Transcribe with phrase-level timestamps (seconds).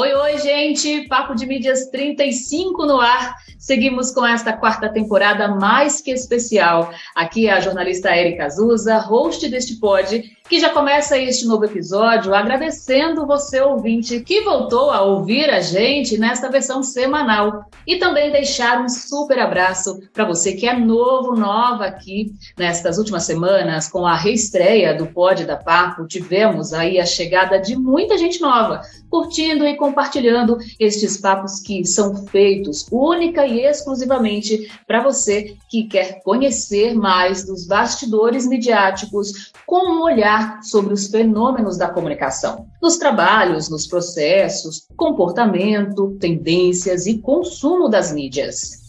[0.00, 1.08] Oi, oi, gente!
[1.08, 3.34] Papo de Mídias 35 no ar.
[3.58, 6.92] Seguimos com esta quarta temporada mais que especial.
[7.12, 12.34] Aqui é a jornalista Erika Azusa, host deste pod, que já começa este novo episódio
[12.34, 17.64] agradecendo você, ouvinte, que voltou a ouvir a gente nesta versão semanal.
[17.84, 23.24] E também deixar um super abraço para você que é novo, nova aqui nestas últimas
[23.24, 26.06] semanas, com a reestreia do Pod da Papo.
[26.06, 32.26] Tivemos aí a chegada de muita gente nova, curtindo e compartilhando estes papos que são
[32.26, 40.02] feitos única e exclusivamente para você que quer conhecer mais dos bastidores midiáticos com um
[40.02, 48.12] olhar sobre os fenômenos da comunicação, nos trabalhos, nos processos, comportamento, tendências e consumo das
[48.12, 48.87] mídias.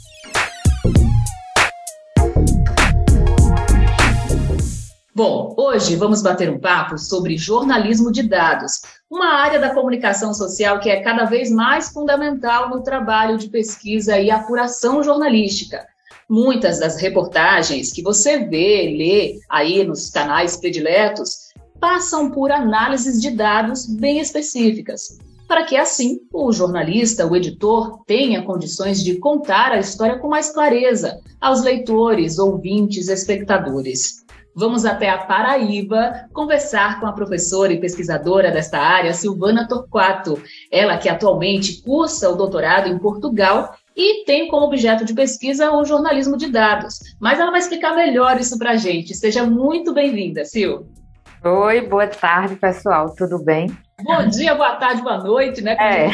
[5.20, 8.80] Bom, hoje vamos bater um papo sobre jornalismo de dados,
[9.12, 14.18] uma área da comunicação social que é cada vez mais fundamental no trabalho de pesquisa
[14.18, 15.86] e apuração jornalística.
[16.30, 21.50] Muitas das reportagens que você vê, lê aí nos canais prediletos
[21.82, 25.18] passam por análises de dados bem específicas,
[25.50, 30.50] para que assim o jornalista, o editor, tenha condições de contar a história com mais
[30.50, 34.24] clareza aos leitores, ouvintes, espectadores.
[34.60, 40.38] Vamos até a Paraíba conversar com a professora e pesquisadora desta área, Silvana Torquato.
[40.70, 45.86] Ela que atualmente cursa o doutorado em Portugal e tem como objeto de pesquisa o
[45.86, 47.00] jornalismo de dados.
[47.22, 49.16] Mas ela vai explicar melhor isso para a gente.
[49.16, 50.99] Seja muito bem-vinda, Sil.
[51.42, 53.16] Oi, boa tarde, pessoal.
[53.16, 53.72] Tudo bem?
[54.04, 55.78] Bom dia, boa tarde, boa noite, né?
[55.80, 56.10] É.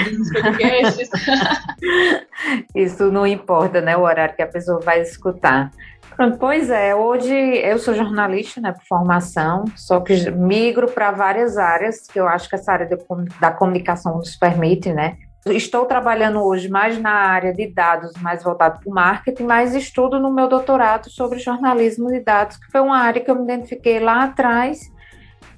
[2.80, 3.98] Isso não importa, né?
[3.98, 5.72] O horário que a pessoa vai escutar.
[6.16, 11.58] Pronto, pois é, hoje eu sou jornalista, né, por formação, só que migro para várias
[11.58, 12.96] áreas, que eu acho que essa área de,
[13.42, 15.18] da comunicação nos permite, né?
[15.48, 20.20] Estou trabalhando hoje mais na área de dados, mais voltado para o marketing, mas estudo
[20.20, 24.00] no meu doutorado sobre jornalismo de dados, que foi uma área que eu me identifiquei
[24.00, 24.94] lá atrás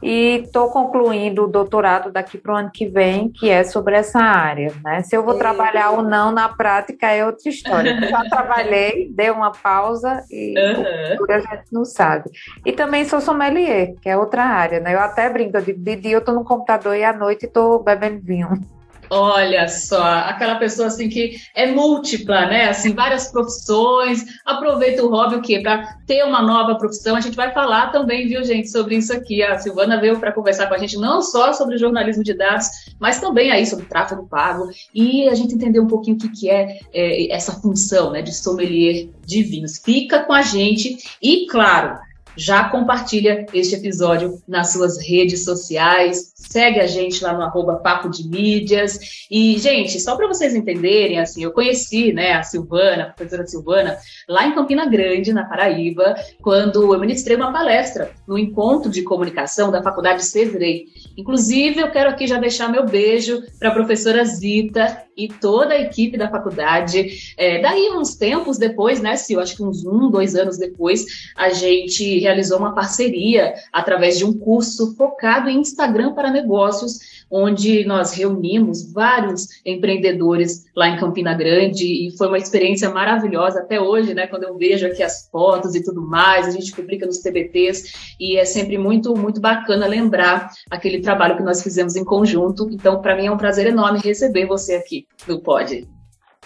[0.02, 4.19] e estou concluindo o doutorado daqui para o ano que vem, que é sobre essa
[4.19, 4.74] área.
[4.84, 5.03] Né?
[5.03, 8.00] Se eu vou trabalhar ou não na prática é outra história.
[8.02, 11.25] Eu já trabalhei, dei uma pausa e uhum.
[11.30, 12.30] a gente não sabe.
[12.66, 14.80] E também sou sommelier, que é outra área.
[14.80, 14.94] Né?
[14.94, 18.22] Eu até brinco, digo, de dia eu estou no computador e à noite estou bebendo
[18.22, 18.76] vinho.
[19.09, 22.69] Olha só, aquela pessoa assim que é múltipla, né?
[22.69, 25.59] Assim, várias profissões, aproveita o hobby o quê?
[25.59, 27.16] Para ter uma nova profissão.
[27.16, 29.41] A gente vai falar também, viu, gente, sobre isso aqui.
[29.41, 32.67] A Silvana veio para conversar com a gente não só sobre jornalismo de dados,
[33.00, 36.50] mas também aí sobre tráfego pago e a gente entender um pouquinho o que, que
[36.50, 39.78] é, é essa função, né, de sommelier de vinhos.
[39.78, 41.97] Fica com a gente e, claro,
[42.38, 48.09] já compartilha este episódio nas suas redes sociais, segue a gente lá no arroba Papo
[48.09, 49.00] de Mídias.
[49.30, 53.97] E, gente, só para vocês entenderem, assim, eu conheci né, a Silvana, a professora Silvana,
[54.28, 59.72] lá em Campina Grande, na Paraíba, quando eu ministrei uma palestra no encontro de comunicação
[59.72, 60.85] da Faculdade Cesrei.
[61.18, 65.81] Inclusive, eu quero aqui já deixar meu beijo para a professora Zita e toda a
[65.81, 67.34] equipe da faculdade.
[67.35, 71.50] É, daí, uns tempos depois, né, Sil, acho que uns um, dois anos depois, a
[71.50, 78.13] gente realizou uma parceria através de um curso focado em Instagram para negócios, onde nós
[78.13, 84.27] reunimos vários empreendedores lá em Campina Grande e foi uma experiência maravilhosa até hoje, né?
[84.27, 88.37] Quando eu vejo aqui as fotos e tudo mais, a gente publica nos TBTs e
[88.37, 92.69] é sempre muito, muito bacana lembrar aquele trabalho que nós fizemos em conjunto.
[92.71, 95.87] Então, para mim é um prazer enorme receber você aqui no Pod.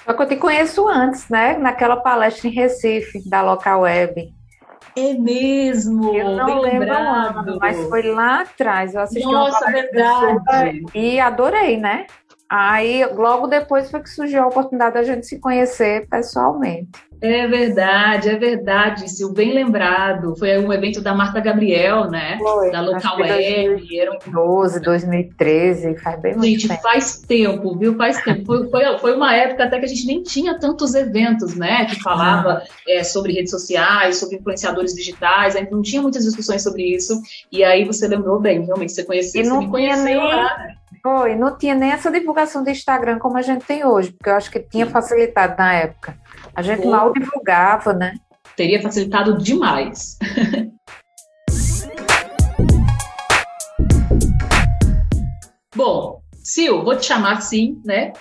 [0.03, 1.58] Só que eu te conheço antes, né?
[1.58, 4.41] Naquela palestra em Recife, da Local Web.
[4.96, 6.16] É mesmo.
[6.16, 8.94] Eu não lembro ano, mas foi lá atrás.
[8.94, 10.85] Eu assisti Nossa, uma verdade.
[10.94, 12.06] E adorei, né?
[12.50, 16.90] Aí, logo depois foi que surgiu a oportunidade da gente se conhecer pessoalmente.
[17.22, 20.36] É verdade, é verdade, Sil, bem lembrado.
[20.38, 22.40] Foi um evento da Marta Gabriel, né?
[22.40, 23.76] Foi, da Local Web.
[23.78, 26.82] 2012, 2013, faz bem muito gente, tempo.
[26.82, 27.96] faz tempo, viu?
[27.96, 28.68] Faz tempo.
[28.72, 31.85] Foi, foi, uma época até que a gente nem tinha tantos eventos, né?
[31.85, 36.84] Que falava é, sobre redes sociais, sobre influenciadores digitais, aí não tinha muitas discussões sobre
[36.84, 37.22] isso.
[37.52, 40.18] E aí você lembrou bem, realmente, você conhecia, e você me conheceu nem...
[40.18, 40.76] lá, né?
[41.03, 44.35] Foi, não tinha nem essa divulgação do Instagram como a gente tem hoje, porque eu
[44.35, 46.16] acho que tinha facilitado na época.
[46.56, 46.92] A gente Pô.
[46.92, 48.16] mal divulgava, né?
[48.56, 50.18] Teria facilitado demais.
[55.74, 58.12] Bom, Sil, vou te chamar assim, né?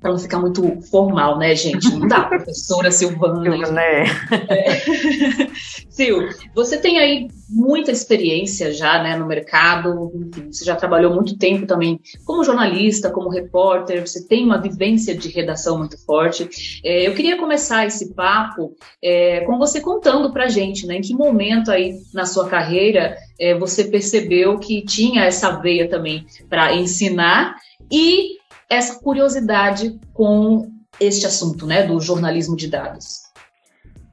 [0.00, 1.88] Para não ficar muito formal, né, gente?
[1.94, 3.56] Não dá, professora Silvana.
[3.70, 4.04] né?
[4.48, 5.46] É.
[5.98, 10.12] Sil, você tem aí muita experiência já né, no mercado,
[10.50, 15.28] você já trabalhou muito tempo também como jornalista, como repórter, você tem uma vivência de
[15.28, 16.80] redação muito forte.
[16.84, 21.14] É, eu queria começar esse papo é, com você contando para gente, né, em que
[21.14, 27.56] momento aí na sua carreira é, você percebeu que tinha essa veia também para ensinar
[27.90, 28.36] e
[28.70, 33.27] essa curiosidade com este assunto, né, do jornalismo de dados.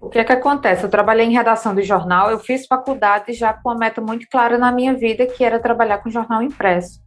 [0.05, 0.83] O que é que acontece?
[0.83, 4.55] Eu trabalhei em redação de jornal, eu fiz faculdade já com uma meta muito clara
[4.55, 7.01] na minha vida, que era trabalhar com jornal impresso.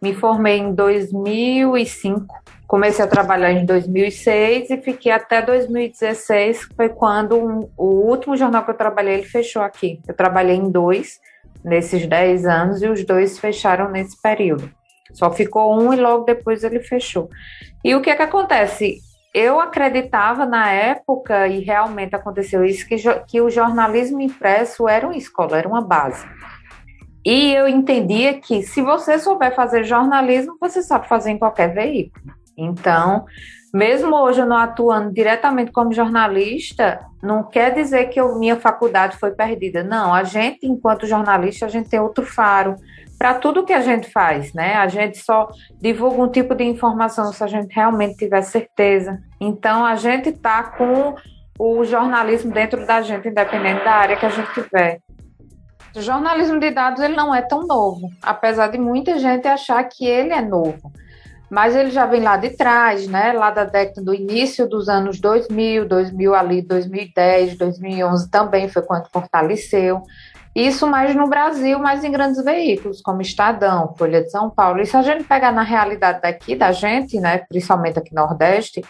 [0.00, 2.32] Me formei em 2005,
[2.64, 8.36] comecei a trabalhar em 2006 e fiquei até 2016, que foi quando um, o último
[8.36, 10.00] jornal que eu trabalhei, ele fechou aqui.
[10.06, 11.18] Eu trabalhei em dois
[11.64, 14.70] nesses 10 anos e os dois fecharam nesse período.
[15.12, 17.28] Só ficou um e logo depois ele fechou.
[17.84, 19.07] E o que é que acontece?
[19.34, 22.96] Eu acreditava na época, e realmente aconteceu isso, que,
[23.26, 26.26] que o jornalismo impresso era uma escola, era uma base.
[27.24, 32.34] E eu entendia que se você souber fazer jornalismo, você sabe fazer em qualquer veículo.
[32.56, 33.26] Então,
[33.72, 39.18] mesmo hoje eu não atuando diretamente como jornalista, não quer dizer que eu, minha faculdade
[39.18, 39.82] foi perdida.
[39.82, 42.76] Não, a gente, enquanto jornalista, a gente tem outro faro,
[43.18, 44.74] para tudo que a gente faz, né?
[44.74, 45.48] A gente só
[45.80, 49.18] divulga um tipo de informação se a gente realmente tiver certeza.
[49.40, 51.16] Então, a gente está com
[51.58, 55.00] o jornalismo dentro da gente, independente da área que a gente tiver.
[55.96, 60.06] O jornalismo de dados ele não é tão novo, apesar de muita gente achar que
[60.06, 60.92] ele é novo.
[61.50, 63.32] Mas ele já vem lá de trás, né?
[63.32, 69.08] Lá da década do início dos anos 2000, 2000 ali, 2010, 2011 também foi quando
[69.10, 70.02] fortaleceu.
[70.54, 74.80] Isso mais no Brasil, mais em grandes veículos, como Estadão, Folha de São Paulo.
[74.80, 78.82] E se a gente pegar na realidade daqui, da gente, né, principalmente aqui no Nordeste,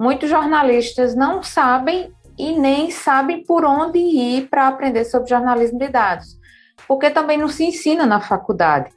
[0.00, 5.88] muitos jornalistas não sabem e nem sabem por onde ir para aprender sobre jornalismo de
[5.88, 6.38] dados,
[6.86, 8.90] porque também não se ensina na faculdade.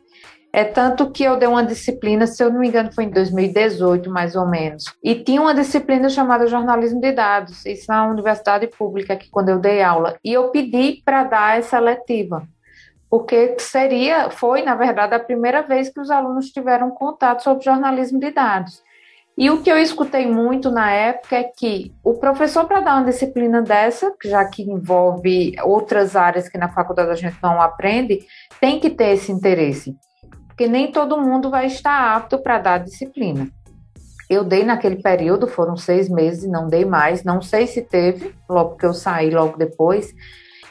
[0.52, 4.10] É tanto que eu dei uma disciplina, se eu não me engano, foi em 2018,
[4.10, 4.86] mais ou menos.
[5.04, 9.60] E tinha uma disciplina chamada Jornalismo de Dados, isso na Universidade Pública, que quando eu
[9.60, 10.18] dei aula.
[10.24, 12.48] E eu pedi para dar essa letiva,
[13.08, 18.20] porque seria, foi, na verdade, a primeira vez que os alunos tiveram contato sobre jornalismo
[18.20, 18.82] de dados.
[19.38, 23.06] E o que eu escutei muito na época é que o professor, para dar uma
[23.06, 28.20] disciplina dessa, já que envolve outras áreas que na faculdade a gente não aprende,
[28.60, 29.96] tem que ter esse interesse
[30.60, 33.48] porque nem todo mundo vai estar apto para dar disciplina.
[34.30, 38.76] Eu dei naquele período, foram seis meses, não dei mais, não sei se teve, logo
[38.76, 40.14] que eu saí logo depois.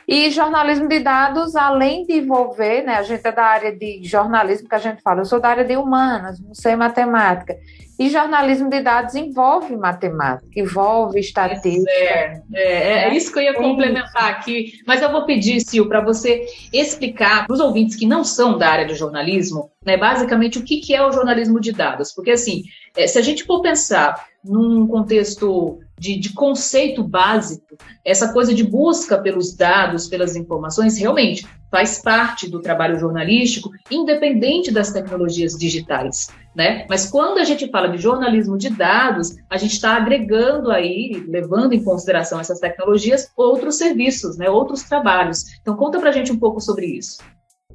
[0.08, 4.66] E jornalismo de dados, além de envolver, né, a gente é da área de jornalismo
[4.66, 7.54] que a gente fala, eu sou da área de humanas, não sei matemática.
[7.98, 11.90] E jornalismo de dados envolve matemática, envolve estatística.
[11.90, 14.72] É, é, é isso que eu ia complementar aqui.
[14.86, 18.70] Mas eu vou pedir, Sil, para você explicar para os ouvintes que não são da
[18.70, 22.12] área do jornalismo, né, basicamente o que, que é o jornalismo de dados.
[22.12, 22.62] Porque, assim,
[22.96, 28.64] é, se a gente for pensar num contexto de, de, conceito básico, essa coisa de
[28.64, 36.28] busca pelos dados, pelas informações, realmente faz parte do trabalho jornalístico, independente das tecnologias digitais.
[36.54, 36.86] Né?
[36.88, 41.72] Mas quando a gente fala de jornalismo de dados, a gente está agregando aí, levando
[41.72, 44.48] em consideração essas tecnologias, outros serviços, né?
[44.48, 45.44] outros trabalhos.
[45.60, 47.18] Então, conta para a gente um pouco sobre isso.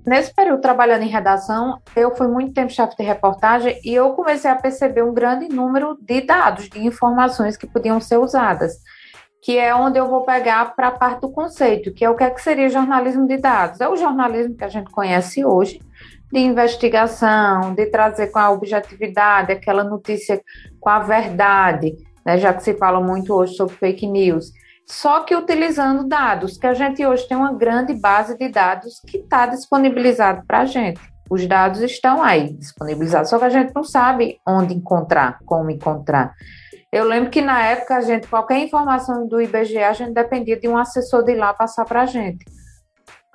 [0.06, 4.52] Nesse período trabalhando em redação, eu fui muito tempo chefe de reportagem e eu comecei
[4.52, 8.74] a perceber um grande número de dados, de informações que podiam ser usadas,
[9.42, 12.24] que é onde eu vou pegar para a parte do conceito, que é o que,
[12.24, 13.80] é que seria jornalismo de dados.
[13.80, 15.80] É o jornalismo que a gente conhece hoje,
[16.32, 20.42] de investigação, de trazer com a objetividade aquela notícia
[20.82, 21.96] com a verdade,
[22.26, 24.52] né, já que se fala muito hoje sobre fake news
[24.88, 29.18] só que utilizando dados, que a gente hoje tem uma grande base de dados que
[29.18, 31.00] está disponibilizado para a gente.
[31.30, 36.34] Os dados estão aí disponibilizados, só que a gente não sabe onde encontrar, como encontrar.
[36.92, 40.68] Eu lembro que na época a gente, qualquer informação do IBGE, a gente dependia de
[40.68, 42.46] um assessor de lá passar para a gente.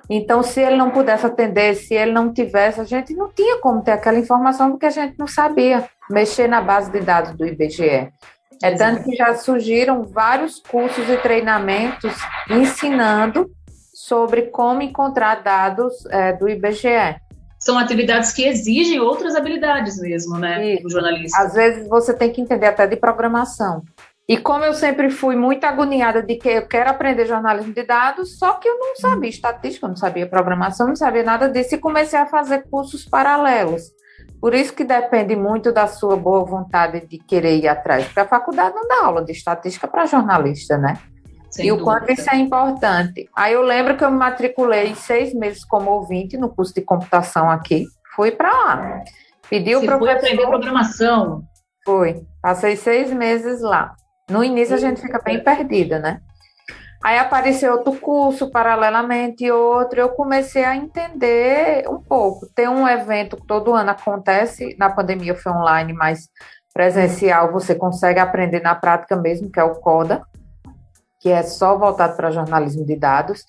[0.09, 3.83] Então, se ele não pudesse atender, se ele não tivesse, a gente não tinha como
[3.83, 8.11] ter aquela informação porque a gente não sabia mexer na base de dados do IBGE.
[8.61, 12.13] É tanto que já surgiram vários cursos e treinamentos
[12.49, 13.49] ensinando
[13.93, 17.15] sobre como encontrar dados é, do IBGE.
[17.59, 21.41] São atividades que exigem outras habilidades mesmo, né, do jornalista.
[21.41, 23.83] Às vezes você tem que entender até de programação.
[24.27, 28.37] E como eu sempre fui muito agoniada de que eu quero aprender jornalismo de dados,
[28.37, 31.79] só que eu não sabia estatística, eu não sabia programação, não sabia nada disso e
[31.79, 33.91] comecei a fazer cursos paralelos.
[34.39, 38.27] Por isso que depende muito da sua boa vontade de querer ir atrás, porque a
[38.27, 40.97] faculdade não dá aula de estatística para jornalista, né?
[41.51, 41.83] Sem e dúvida.
[41.83, 43.29] o quanto isso é importante.
[43.35, 47.49] Aí eu lembro que eu me matriculei seis meses como ouvinte no curso de computação
[47.49, 47.85] aqui.
[48.15, 49.03] Fui para lá.
[49.49, 49.99] Pedi o professor.
[49.99, 51.43] Foi aprender programação.
[51.83, 52.21] Foi.
[52.41, 53.95] Passei seis meses lá.
[54.29, 56.21] No início a gente fica bem perdida, né?
[57.01, 62.45] Aí apareceu outro curso, paralelamente outro, eu comecei a entender um pouco.
[62.53, 66.27] Tem um evento que todo ano acontece, na pandemia foi online, mas
[66.73, 70.21] presencial você consegue aprender na prática mesmo, que é o CODA,
[71.19, 73.45] que é só voltado para jornalismo de dados.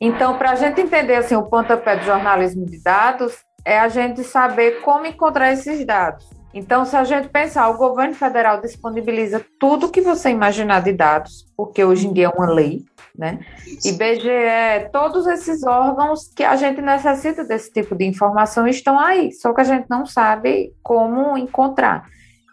[0.00, 4.22] Então, para a gente entender assim, o pontapé do jornalismo de dados, é a gente
[4.22, 6.28] saber como encontrar esses dados.
[6.56, 11.46] Então, se a gente pensar, o governo federal disponibiliza tudo que você imaginar de dados,
[11.54, 12.82] porque hoje em dia é uma lei,
[13.14, 13.40] né?
[13.84, 19.52] IBGE, todos esses órgãos que a gente necessita desse tipo de informação estão aí, só
[19.52, 22.06] que a gente não sabe como encontrar,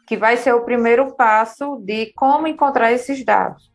[0.05, 3.71] que vai ser o primeiro passo de como encontrar esses dados.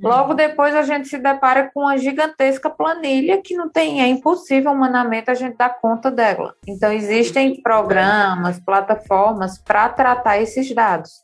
[0.00, 4.72] Logo depois a gente se depara com uma gigantesca planilha que não tem, é impossível
[4.72, 6.54] humanamente a gente dar conta dela.
[6.66, 11.22] Então existem programas, plataformas para tratar esses dados.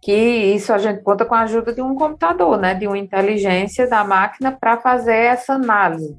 [0.00, 3.86] Que isso a gente conta com a ajuda de um computador, né, de uma inteligência
[3.86, 6.16] da máquina para fazer essa análise.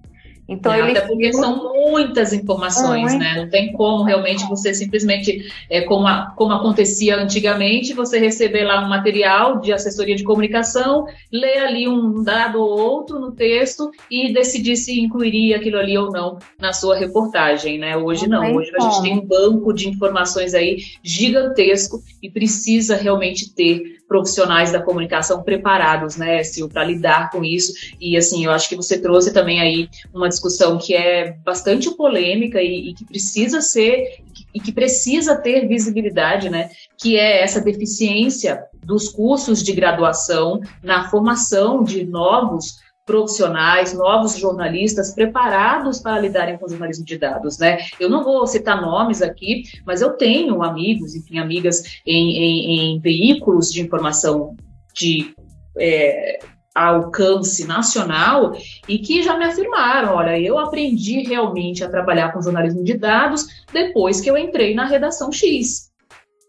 [0.47, 3.35] Então, é, até porque são muitas informações, né?
[3.37, 8.83] Não tem como realmente você simplesmente, é, como, a, como acontecia antigamente, você receber lá
[8.83, 14.33] um material de assessoria de comunicação, ler ali um dado ou outro no texto e
[14.33, 17.95] decidir se incluiria aquilo ali ou não na sua reportagem, né?
[17.95, 22.95] Hoje não, não hoje a gente tem um banco de informações aí gigantesco e precisa
[22.95, 27.71] realmente ter profissionais da comunicação preparados, né, Sil, para lidar com isso.
[27.97, 32.61] E assim, eu acho que você trouxe também aí uma discussão que é bastante polêmica
[32.61, 34.23] e, e que precisa ser
[34.53, 41.09] e que precisa ter visibilidade, né, que é essa deficiência dos cursos de graduação na
[41.09, 47.79] formação de novos profissionais, novos jornalistas preparados para lidarem com o jornalismo de dados, né?
[47.99, 52.99] Eu não vou citar nomes aqui, mas eu tenho amigos, enfim, amigas em, em, em
[52.99, 54.55] veículos de informação
[54.93, 55.33] de
[55.77, 56.39] é,
[56.73, 58.53] alcance nacional
[58.87, 63.45] e que já me afirmaram, olha, eu aprendi realmente a trabalhar com jornalismo de dados
[63.71, 65.91] depois que eu entrei na redação X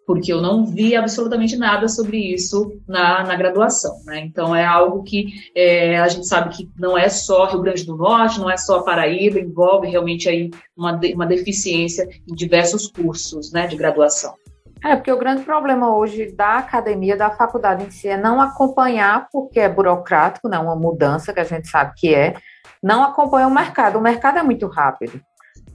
[0.07, 4.01] porque eu não vi absolutamente nada sobre isso na, na graduação.
[4.05, 4.21] Né?
[4.21, 7.97] Então, é algo que é, a gente sabe que não é só Rio Grande do
[7.97, 13.67] Norte, não é só Paraíba, envolve realmente aí uma, uma deficiência em diversos cursos né,
[13.67, 14.35] de graduação.
[14.85, 19.29] É, porque o grande problema hoje da academia, da faculdade em si, é não acompanhar,
[19.31, 22.35] porque é burocrático, né, uma mudança que a gente sabe que é,
[22.83, 23.99] não acompanha o mercado.
[23.99, 25.21] O mercado é muito rápido.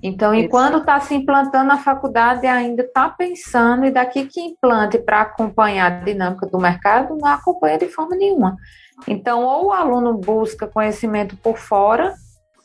[0.04, 5.22] Então, enquanto está se implantando na faculdade, ainda está pensando, e daqui que implante para
[5.22, 8.56] acompanhar a dinâmica do mercado, não acompanha de forma nenhuma.
[9.08, 12.14] Então, ou o aluno busca conhecimento por fora,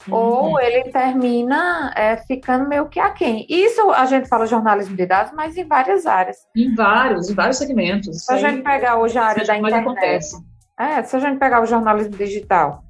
[0.09, 0.15] uhum.
[0.15, 3.47] ou ele termina é, ficando meio que aquém.
[3.49, 6.37] Isso a gente fala jornalismo de dados, mas em várias áreas.
[6.57, 8.25] Em vários, em vários segmentos.
[8.25, 9.83] Se a gente pegar hoje a área da internet.
[9.83, 10.37] Acontece.
[10.79, 12.83] É, se a gente pegar o jornalismo digital,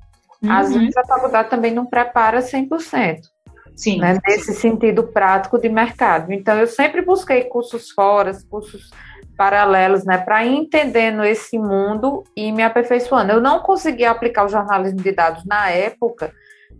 [0.42, 0.52] uhum.
[0.52, 3.20] às vezes a faculdade também não prepara 100%.
[3.74, 3.98] Sim.
[3.98, 6.30] Né, nesse sentido prático de mercado.
[6.32, 8.90] Então, eu sempre busquei cursos fora, cursos
[9.36, 13.32] paralelos, né, para entendendo esse mundo e me aperfeiçoando.
[13.32, 16.32] Eu não consegui aplicar o jornalismo de dados na época,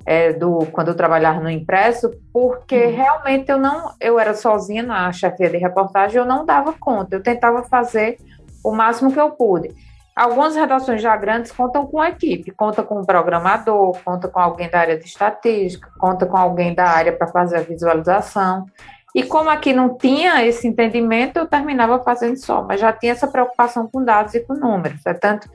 [0.05, 2.95] é, do quando eu trabalhava no impresso, porque hum.
[2.95, 7.17] realmente eu não, eu era sozinha na chefia de reportagem, eu não dava conta.
[7.17, 8.19] Eu tentava fazer
[8.65, 9.75] o máximo que eu pude.
[10.15, 14.69] Algumas redações já grandes contam com a equipe, conta com um programador, conta com alguém
[14.69, 18.67] da área de estatística, conta com alguém da área para fazer a visualização.
[19.15, 23.27] E como aqui não tinha esse entendimento, eu terminava fazendo só, mas já tinha essa
[23.27, 25.05] preocupação com dados e com números.
[25.07, 25.49] É tanto,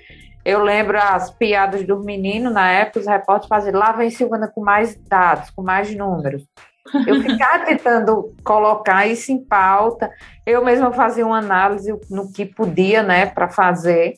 [0.48, 4.63] eu lembro as piadas do menino, na época, os repórteres faziam, lá vem Silvana com
[4.63, 6.42] mais dados, com mais números.
[7.06, 10.10] Eu ficava tentando colocar isso em pauta.
[10.46, 14.13] Eu mesma fazia uma análise no que podia, né, para fazer.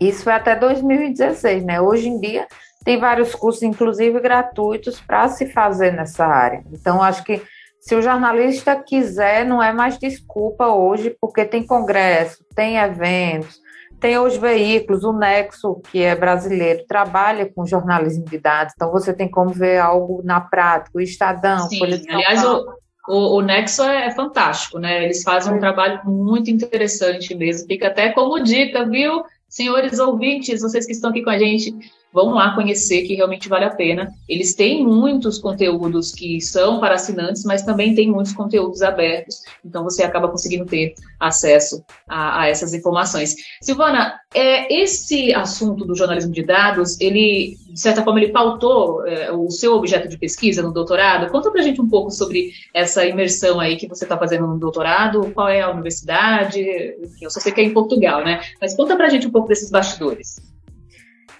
[0.00, 1.80] Isso foi até 2016, né?
[1.80, 2.46] Hoje em dia
[2.84, 6.62] tem vários cursos, inclusive gratuitos, para se fazer nessa área.
[6.72, 7.42] Então, acho que
[7.80, 13.58] se o jornalista quiser, não é mais desculpa hoje, porque tem congresso, tem eventos,
[14.00, 19.12] tem os veículos, o Nexo, que é brasileiro, trabalha com jornalismo de dados, então você
[19.12, 22.66] tem como ver algo na prática, o Estadão, Sim, aliás, o,
[23.08, 25.04] o, o, Nexo é fantástico, né?
[25.04, 25.60] Eles fazem um é.
[25.60, 29.22] trabalho muito interessante mesmo, fica até como dica, viu?
[29.50, 31.74] senhores ouvintes, vocês que estão aqui com a gente,
[32.12, 34.12] vão lá conhecer que realmente vale a pena.
[34.28, 39.84] Eles têm muitos conteúdos que são para assinantes, mas também tem muitos conteúdos abertos, então
[39.84, 43.34] você acaba conseguindo ter acesso a, a essas informações.
[43.60, 49.32] Silvana, é, esse assunto do jornalismo de dados, ele, de certa forma, ele pautou é,
[49.32, 51.30] o seu objeto de pesquisa no doutorado?
[51.30, 55.30] Conta pra gente um pouco sobre essa imersão aí que você está fazendo no doutorado,
[55.32, 56.60] qual é a universidade,
[57.02, 58.40] enfim, eu só sei que é em Portugal, né?
[58.60, 60.49] Mas conta pra gente um pouco desses bastidores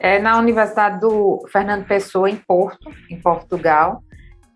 [0.01, 4.03] é, na Universidade do Fernando Pessoa, em Porto, em Portugal.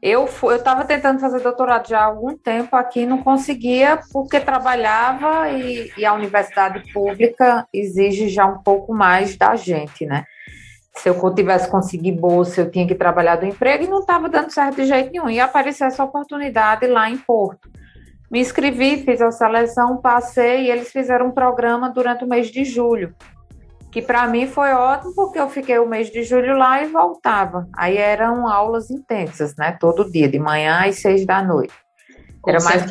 [0.01, 5.93] Eu estava tentando fazer doutorado já há algum tempo aqui, não conseguia, porque trabalhava e,
[5.97, 10.25] e, a universidade pública exige já um pouco mais da gente, né?
[10.97, 14.51] Se eu tivesse conseguido bolsa, eu tinha que trabalhar do emprego e não estava dando
[14.51, 15.29] certo de jeito nenhum.
[15.29, 17.69] E apareceu essa oportunidade lá em Porto.
[18.31, 22.65] Me inscrevi, fiz a seleção, passei e eles fizeram um programa durante o mês de
[22.65, 23.15] julho
[23.95, 27.69] que para mim foi ótimo porque eu fiquei o mês de julho lá e voltava.
[27.77, 29.77] Aí eram aulas intensas, né?
[29.79, 31.73] Todo dia, de manhã às seis da noite.
[32.45, 32.85] Era mais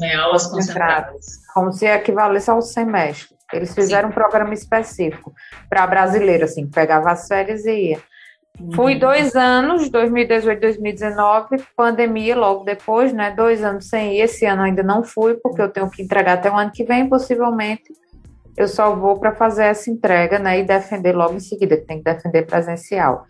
[0.00, 0.14] né?
[0.16, 1.24] Aulas concentradas.
[1.54, 3.36] Como se equivalesse ao semestre.
[3.52, 4.10] Eles fizeram Sim.
[4.10, 5.32] um programa específico
[5.68, 7.98] para brasileiro, assim, pegava as férias e ia.
[8.58, 8.72] Uhum.
[8.72, 13.30] Fui dois anos, 2018, 2019, pandemia logo depois, né?
[13.30, 14.22] Dois anos sem ir.
[14.22, 17.08] Esse ano ainda não fui, porque eu tenho que entregar até o ano que vem,
[17.08, 17.84] possivelmente
[18.60, 21.98] eu só vou para fazer essa entrega, né, e defender logo em seguida, que tem
[21.98, 23.24] que defender presencial.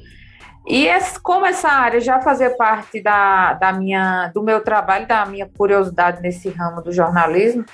[0.66, 5.24] E esse, como essa área já fazia parte da, da minha, do meu trabalho, da
[5.24, 7.64] minha curiosidade nesse ramo do jornalismo,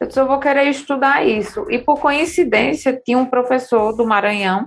[0.00, 1.66] eu disse, eu vou querer estudar isso.
[1.70, 4.66] E por coincidência, tinha um professor do Maranhão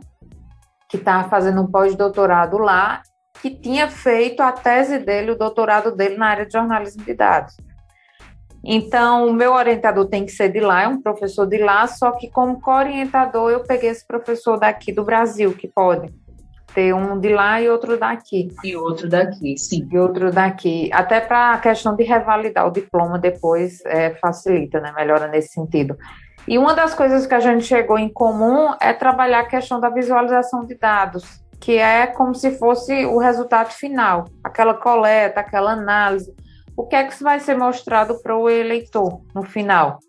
[0.90, 3.02] que estava fazendo um pós-doutorado lá,
[3.42, 7.56] que tinha feito a tese dele, o doutorado dele na área de jornalismo de dados.
[8.64, 12.12] Então, o meu orientador tem que ser de lá, é um professor de lá, só
[12.12, 16.14] que como co-orientador eu peguei esse professor daqui do Brasil, que pode
[16.74, 18.50] ter um de lá e outro daqui.
[18.64, 19.88] E outro daqui, sim.
[19.92, 20.90] E outro daqui.
[20.94, 24.94] Até para a questão de revalidar o diploma depois é, facilita, né?
[24.96, 25.98] Melhora nesse sentido.
[26.48, 29.90] E uma das coisas que a gente chegou em comum é trabalhar a questão da
[29.90, 36.34] visualização de dados, que é como se fosse o resultado final, aquela coleta, aquela análise
[36.80, 40.00] o que é que vai ser mostrado para o eleitor no final.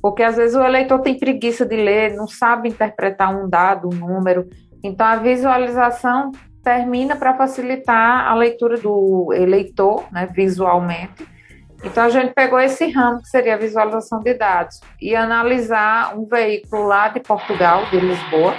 [0.00, 3.96] Porque às vezes o eleitor tem preguiça de ler, não sabe interpretar um dado, um
[3.96, 4.48] número.
[4.80, 6.30] Então a visualização
[6.62, 11.26] termina para facilitar a leitura do eleitor, né, visualmente.
[11.82, 16.26] Então a gente pegou esse ramo que seria a visualização de dados e analisar um
[16.26, 18.54] veículo lá de Portugal, de Lisboa,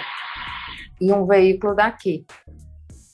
[0.99, 2.25] e um veículo daqui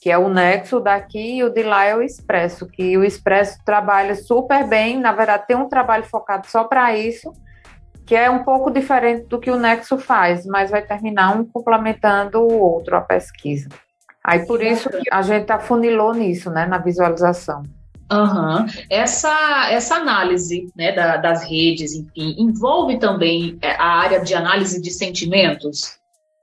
[0.02, 3.60] que é o Nexo daqui e o de lá é o Expresso, que o Expresso
[3.64, 7.32] trabalha super bem, na verdade tem um trabalho focado só para isso,
[8.04, 12.40] que é um pouco diferente do que o Nexo faz, mas vai terminar um complementando
[12.40, 13.68] o outro, a pesquisa.
[14.24, 17.62] Aí por isso que a gente afunilou nisso, né, na visualização.
[18.12, 18.66] Uhum.
[18.90, 24.82] Essa, essa análise né, da, das redes, enfim, envolve também é, a área de análise
[24.82, 26.01] de sentimentos?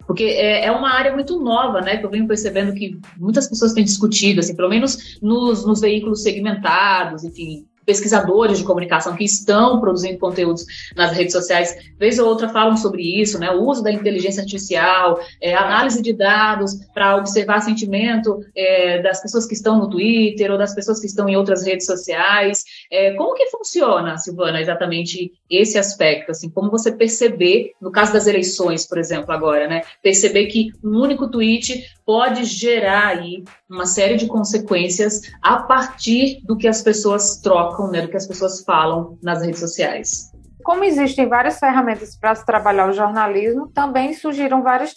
[0.09, 1.97] Porque é, é, uma área muito nova, né?
[1.97, 6.23] Que eu venho percebendo que muitas pessoas têm discutido, assim, pelo menos nos, nos veículos
[6.23, 10.63] segmentados, enfim, pesquisadores de comunicação que estão produzindo conteúdos
[10.95, 13.49] nas redes sociais, vez ou outra falam sobre isso, né?
[13.49, 19.47] O uso da inteligência artificial, é, análise de dados para observar sentimento é, das pessoas
[19.47, 22.63] que estão no Twitter ou das pessoas que estão em outras redes sociais.
[22.91, 26.29] É, como que funciona, Silvana, exatamente esse aspecto?
[26.29, 29.81] Assim, como você perceber, no caso das eleições, por exemplo, agora, né?
[30.03, 36.57] Perceber que um único tweet pode gerar aí uma série de consequências a partir do
[36.57, 40.31] que as pessoas trocam, né, do que as pessoas falam nas redes sociais.
[40.63, 44.93] Como existem várias ferramentas para se trabalhar o jornalismo, também surgiram várias,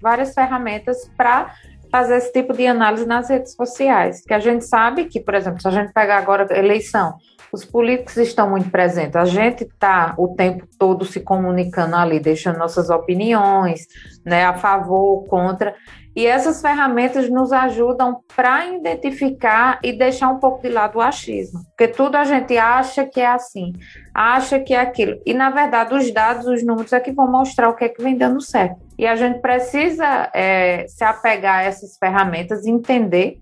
[0.00, 1.54] várias ferramentas para
[1.90, 4.22] fazer esse tipo de análise nas redes sociais.
[4.26, 7.14] Que a gente sabe que, por exemplo, se a gente pegar agora a eleição,
[7.52, 9.14] os políticos estão muito presentes.
[9.14, 13.86] A gente está o tempo todo se comunicando ali, deixando nossas opiniões,
[14.24, 15.74] né, a favor, contra.
[16.14, 21.60] E essas ferramentas nos ajudam para identificar e deixar um pouco de lado o achismo,
[21.64, 23.72] porque tudo a gente acha que é assim,
[24.14, 25.18] acha que é aquilo.
[25.24, 28.02] E na verdade, os dados, os números é que vão mostrar o que é que
[28.02, 28.76] vem dando certo.
[28.98, 33.38] E a gente precisa é, se apegar a essas ferramentas, entender.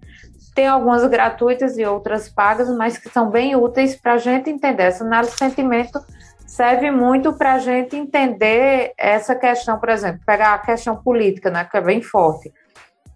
[0.54, 4.84] Tem algumas gratuitas e outras pagas, mas que são bem úteis para a gente entender.
[4.84, 6.00] Essa análise de sentimento
[6.46, 11.64] serve muito para a gente entender essa questão, por exemplo, pegar a questão política, né,
[11.64, 12.52] que é bem forte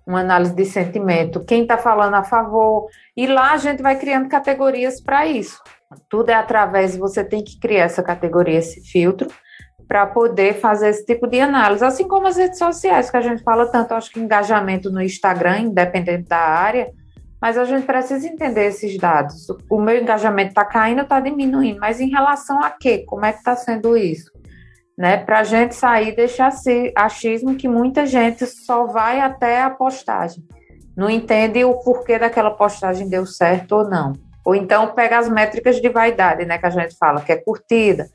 [0.06, 4.28] uma análise de sentimento, quem está falando a favor, e lá a gente vai criando
[4.28, 5.62] categorias para isso.
[6.08, 9.30] Tudo é através, você tem que criar essa categoria, esse filtro,
[9.88, 13.42] para poder fazer esse tipo de análise, assim como as redes sociais, que a gente
[13.42, 16.90] fala tanto, acho que engajamento no Instagram, independente da área,
[17.44, 19.48] mas a gente precisa entender esses dados.
[19.68, 23.04] O meu engajamento está caindo, está diminuindo, mas em relação a quê?
[23.06, 24.32] Como é que está sendo isso?
[24.96, 26.40] Né, para a gente sair desse
[26.96, 30.42] achismo que muita gente só vai até a postagem,
[30.96, 34.14] não entende o porquê daquela postagem deu certo ou não.
[34.42, 38.06] Ou então pega as métricas de vaidade, né, que a gente fala, que é curtida,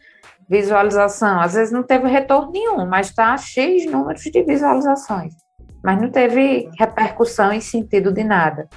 [0.50, 1.39] visualização.
[1.39, 5.36] Às vezes não teve retorno nenhum, mas está de números de visualizações.
[5.84, 8.68] Mas não teve repercussão em sentido de nada.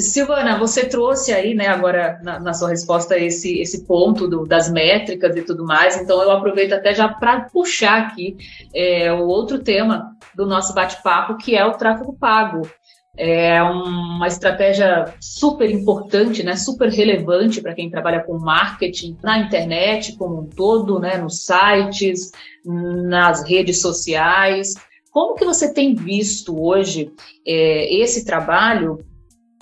[0.00, 4.70] Silvana, você trouxe aí, né, agora na, na sua resposta esse, esse ponto do, das
[4.70, 8.36] métricas e tudo mais, então eu aproveito até já para puxar aqui
[8.74, 12.68] é, o outro tema do nosso bate-papo, que é o tráfego pago.
[13.16, 20.16] É uma estratégia super importante, né, super relevante para quem trabalha com marketing na internet
[20.16, 22.32] como um todo, né, nos sites,
[22.64, 24.74] nas redes sociais.
[25.12, 27.12] Como que você tem visto hoje
[27.46, 28.98] é, esse trabalho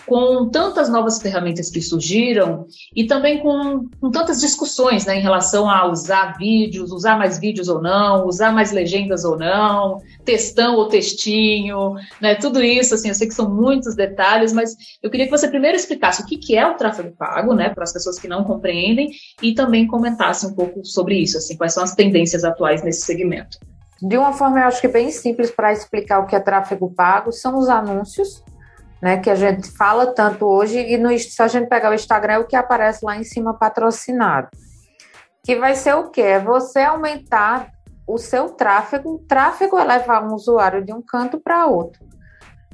[0.06, 5.68] com tantas novas ferramentas que surgiram e também com, com, tantas discussões né, em relação
[5.68, 10.88] a usar vídeos, usar mais vídeos ou não, usar mais legendas ou não, textão ou
[10.88, 15.32] textinho, né, tudo isso, assim, eu sei que são muitos detalhes, mas eu queria que
[15.32, 18.28] você primeiro explicasse o que, que é o tráfego pago, né, para as pessoas que
[18.28, 19.10] não compreendem,
[19.42, 23.58] e também comentasse um pouco sobre isso, assim, quais são as tendências atuais nesse segmento.
[24.00, 27.30] De uma forma, eu acho que bem simples para explicar o que é tráfego pago,
[27.30, 28.42] são os anúncios
[29.02, 32.34] né, que a gente fala tanto hoje, e no, se a gente pegar o Instagram,
[32.34, 34.48] é o que aparece lá em cima patrocinado.
[35.42, 36.20] Que vai ser o quê?
[36.20, 37.68] É você aumentar
[38.06, 39.14] o seu tráfego.
[39.14, 42.00] O tráfego é levar um usuário de um canto para outro.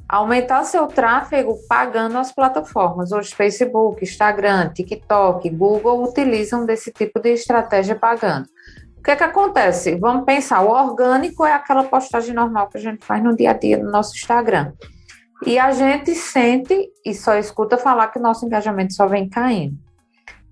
[0.07, 3.11] Aumentar seu tráfego pagando as plataformas.
[3.11, 8.47] Hoje, Facebook, Instagram, TikTok, Google utilizam desse tipo de estratégia pagando.
[8.99, 9.95] O que, é que acontece?
[9.95, 13.53] Vamos pensar: o orgânico é aquela postagem normal que a gente faz no dia a
[13.53, 14.73] dia no nosso Instagram.
[15.45, 19.77] E a gente sente e só escuta falar que nosso engajamento só vem caindo.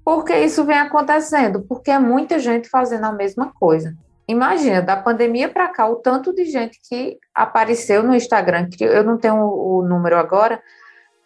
[0.04, 1.62] Por que isso vem acontecendo?
[1.68, 3.94] Porque é muita gente fazendo a mesma coisa.
[4.28, 9.04] Imagina, da pandemia para cá, o tanto de gente que apareceu no Instagram, que eu
[9.04, 10.62] não tenho o número agora,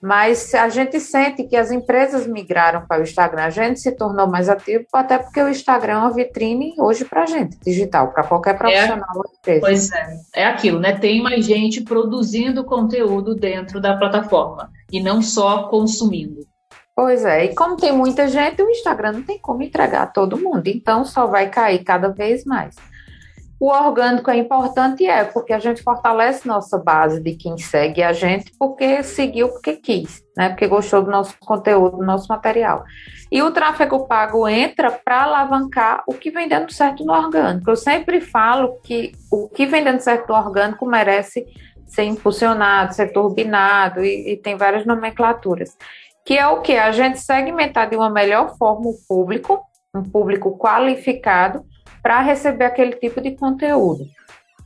[0.01, 4.27] mas a gente sente que as empresas migraram para o Instagram, a gente se tornou
[4.27, 8.23] mais ativo, até porque o Instagram é uma vitrine hoje para a gente, digital, para
[8.23, 9.23] qualquer profissional.
[9.45, 10.97] É, pois é, é aquilo, né?
[10.97, 16.41] Tem mais gente produzindo conteúdo dentro da plataforma e não só consumindo.
[16.95, 20.37] Pois é, e como tem muita gente, o Instagram não tem como entregar a todo
[20.37, 22.75] mundo, então só vai cair cada vez mais.
[23.61, 28.11] O orgânico é importante, é, porque a gente fortalece nossa base de quem segue a
[28.11, 30.49] gente, porque seguiu porque quis, né?
[30.49, 32.83] Porque gostou do nosso conteúdo, do nosso material.
[33.31, 37.69] E o tráfego pago entra para alavancar o que vem dando certo no orgânico.
[37.69, 41.45] Eu sempre falo que o que vem dando certo no orgânico merece
[41.85, 45.77] ser impulsionado, ser turbinado, e, e tem várias nomenclaturas.
[46.25, 46.75] Que é o que?
[46.75, 49.61] A gente segmentar de uma melhor forma o público,
[49.95, 51.63] um público qualificado,
[52.01, 54.05] para receber aquele tipo de conteúdo.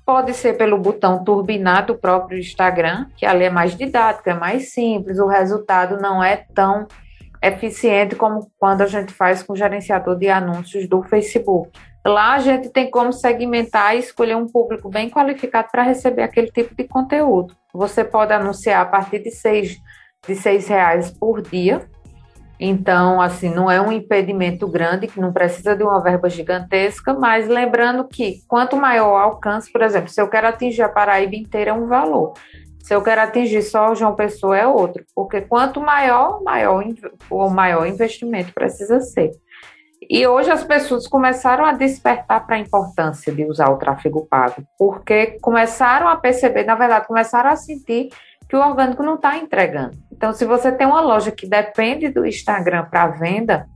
[0.06, 4.72] Pode ser pelo botão turbinar do próprio Instagram, que ali é mais didático, é mais
[4.72, 6.88] simples, o resultado não é tão
[7.42, 11.72] eficiente como quando a gente faz com o gerenciador de anúncios do Facebook.
[12.06, 16.52] Lá a gente tem como segmentar e escolher um público bem qualificado para receber aquele
[16.52, 17.56] tipo de conteúdo.
[17.74, 19.78] Você pode anunciar a partir de seis,
[20.28, 21.90] de seis reais por dia,
[22.60, 27.48] então, assim, não é um impedimento grande, que não precisa de uma verba gigantesca, mas
[27.48, 31.72] lembrando que quanto maior o alcance, por exemplo, se eu quero atingir a Paraíba inteira
[31.72, 32.34] é um valor.
[32.82, 36.84] Se eu quero atingir só o João Pessoa é outro, porque quanto maior, maior
[37.32, 39.32] o maior investimento precisa ser.
[40.08, 44.64] E hoje as pessoas começaram a despertar para a importância de usar o tráfego pago,
[44.78, 48.10] porque começaram a perceber, na verdade, começaram a sentir
[48.48, 49.98] que o orgânico não está entregando.
[50.16, 53.68] Então, se você tem uma loja que depende do Instagram para venda,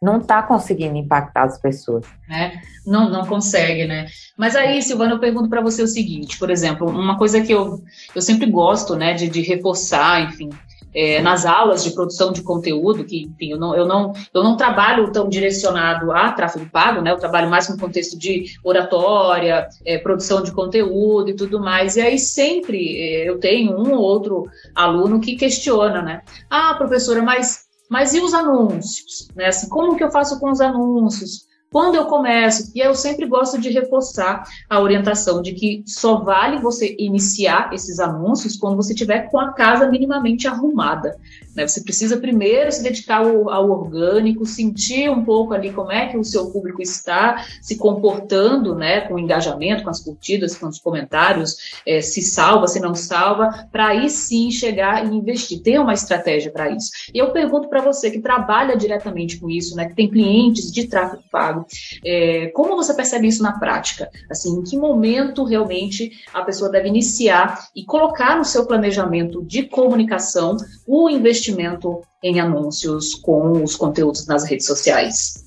[0.00, 2.06] não está conseguindo impactar as pessoas.
[2.30, 2.52] É,
[2.86, 4.06] não, não consegue, né?
[4.36, 7.82] Mas aí, Silvana, eu pergunto para você o seguinte, por exemplo, uma coisa que eu,
[8.14, 10.48] eu sempre gosto, né, de, de reforçar, enfim,
[10.94, 14.56] é, nas aulas de produção de conteúdo, que, enfim, eu não, eu, não, eu não
[14.56, 17.10] trabalho tão direcionado a tráfego pago, né?
[17.10, 21.96] Eu trabalho mais no contexto de oratória, é, produção de conteúdo e tudo mais.
[21.96, 26.22] E aí sempre é, eu tenho um ou outro aluno que questiona, né?
[26.48, 29.28] Ah, professora, mas, mas e os anúncios?
[29.34, 29.46] Né?
[29.46, 31.47] Assim, como que eu faço com os anúncios?
[31.70, 36.58] Quando eu começo, e eu sempre gosto de reforçar a orientação de que só vale
[36.58, 41.16] você iniciar esses anúncios quando você tiver com a casa minimamente arrumada.
[41.54, 41.66] Né?
[41.66, 46.16] Você precisa primeiro se dedicar ao, ao, orgânico, sentir um pouco ali como é que
[46.16, 50.78] o seu público está se comportando, né, com o engajamento, com as curtidas, com os
[50.78, 55.60] comentários, é, se salva, se não salva, para aí sim chegar e investir.
[55.60, 56.90] Tem uma estratégia para isso.
[57.12, 60.86] E eu pergunto para você que trabalha diretamente com isso, né, que tem clientes de
[60.86, 61.57] tráfego pago
[62.04, 64.10] é, como você percebe isso na prática?
[64.30, 69.64] Assim, em que momento realmente a pessoa deve iniciar e colocar no seu planejamento de
[69.64, 75.44] comunicação o investimento em anúncios com os conteúdos nas redes sociais?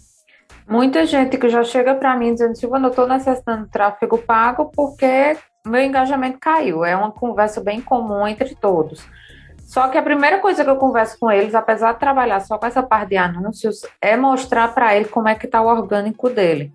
[0.67, 5.35] Muita gente que já chega para mim dizendo, Silvana, eu estou necessitando tráfego pago porque
[5.65, 6.85] meu engajamento caiu.
[6.85, 9.05] É uma conversa bem comum entre todos.
[9.71, 12.65] Só que a primeira coisa que eu converso com eles, apesar de trabalhar só com
[12.65, 16.73] essa parte de anúncios, é mostrar para ele como é que está o orgânico dele.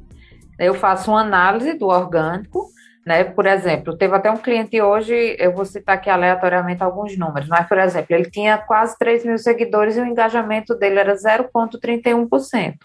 [0.59, 2.71] Eu faço uma análise do orgânico,
[3.05, 3.23] né?
[3.23, 7.69] Por exemplo, teve até um cliente hoje, eu vou citar aqui aleatoriamente alguns números, mas,
[7.69, 12.77] por exemplo, ele tinha quase 3 mil seguidores e o engajamento dele era 0,31%.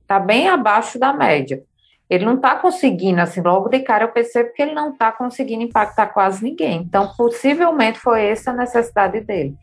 [0.00, 1.62] Está bem abaixo da média.
[2.08, 5.62] Ele não está conseguindo, assim, logo de cara eu percebo que ele não está conseguindo
[5.62, 6.82] impactar quase ninguém.
[6.82, 9.54] Então, possivelmente foi essa a necessidade dele.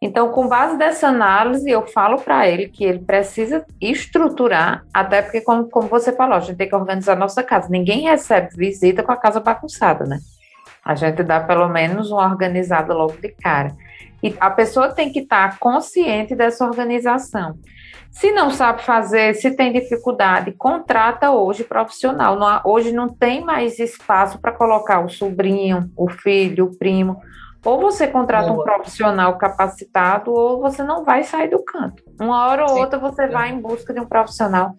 [0.00, 5.40] Então, com base dessa análise, eu falo para ele que ele precisa estruturar, até porque,
[5.42, 7.68] como, como você falou, a gente tem que organizar a nossa casa.
[7.68, 10.18] Ninguém recebe visita com a casa bagunçada, né?
[10.84, 13.76] A gente dá pelo menos uma organizada logo de cara.
[14.20, 17.56] E a pessoa tem que estar tá consciente dessa organização.
[18.12, 22.38] Se não sabe fazer, se tem dificuldade, contrata hoje profissional.
[22.38, 27.20] Não, hoje não tem mais espaço para colocar o sobrinho, o filho, o primo.
[27.64, 32.02] Ou você contrata um profissional capacitado, ou você não vai sair do canto.
[32.20, 32.80] Uma hora ou Sim.
[32.80, 34.74] outra você vai em busca de um profissional,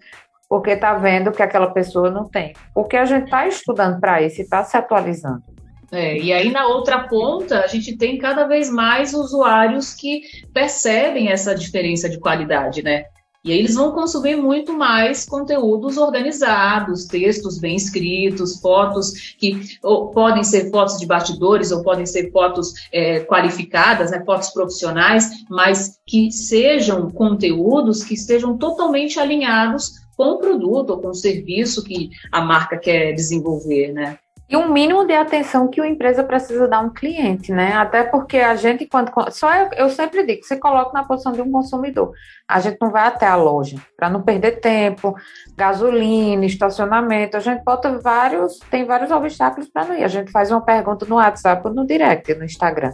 [0.48, 2.52] porque está vendo que aquela pessoa não tem.
[2.72, 5.42] Porque a gente está estudando para isso e está se atualizando.
[5.90, 11.30] É, e aí, na outra ponta, a gente tem cada vez mais usuários que percebem
[11.30, 13.04] essa diferença de qualidade, né?
[13.44, 19.78] E aí eles vão consumir muito mais conteúdos organizados, textos bem escritos, fotos que
[20.14, 25.98] podem ser fotos de bastidores ou podem ser fotos é, qualificadas, né, fotos profissionais, mas
[26.06, 32.08] que sejam conteúdos que estejam totalmente alinhados com o produto ou com o serviço que
[32.32, 34.18] a marca quer desenvolver, né?
[34.54, 37.72] E um mínimo de atenção que a empresa precisa dar a um cliente, né?
[37.72, 39.10] Até porque a gente, quando.
[39.32, 42.12] Só eu, eu sempre digo, se coloca na posição de um consumidor.
[42.46, 45.16] A gente não vai até a loja para não perder tempo,
[45.56, 47.36] gasolina, estacionamento.
[47.36, 50.04] A gente bota vários, tem vários obstáculos para não ir.
[50.04, 52.92] A gente faz uma pergunta no WhatsApp no direct, no Instagram.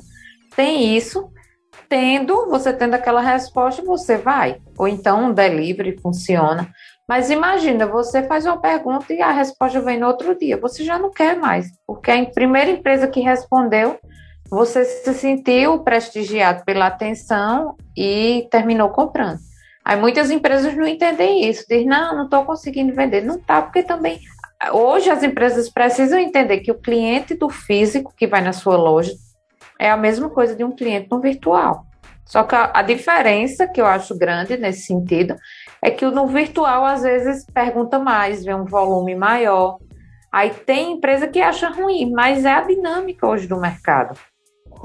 [0.56, 1.30] Tem isso,
[1.90, 4.58] tendo, você tendo aquela resposta, você vai.
[4.78, 6.70] Ou então um delivery funciona.
[7.06, 10.56] Mas imagina, você faz uma pergunta e a resposta vem no outro dia.
[10.56, 13.98] Você já não quer mais, porque a primeira empresa que respondeu,
[14.48, 19.38] você se sentiu prestigiado pela atenção e terminou comprando.
[19.84, 23.22] Aí muitas empresas não entendem isso, dizem, não, não estou conseguindo vender.
[23.22, 24.20] Não está, porque também
[24.72, 29.12] hoje as empresas precisam entender que o cliente do físico que vai na sua loja
[29.80, 31.86] é a mesma coisa de um cliente no virtual.
[32.26, 35.34] Só que a, a diferença que eu acho grande nesse sentido
[35.82, 39.78] é que no virtual às vezes pergunta mais, vê um volume maior.
[40.30, 44.16] Aí tem empresa que acha ruim, mas é a dinâmica hoje do mercado.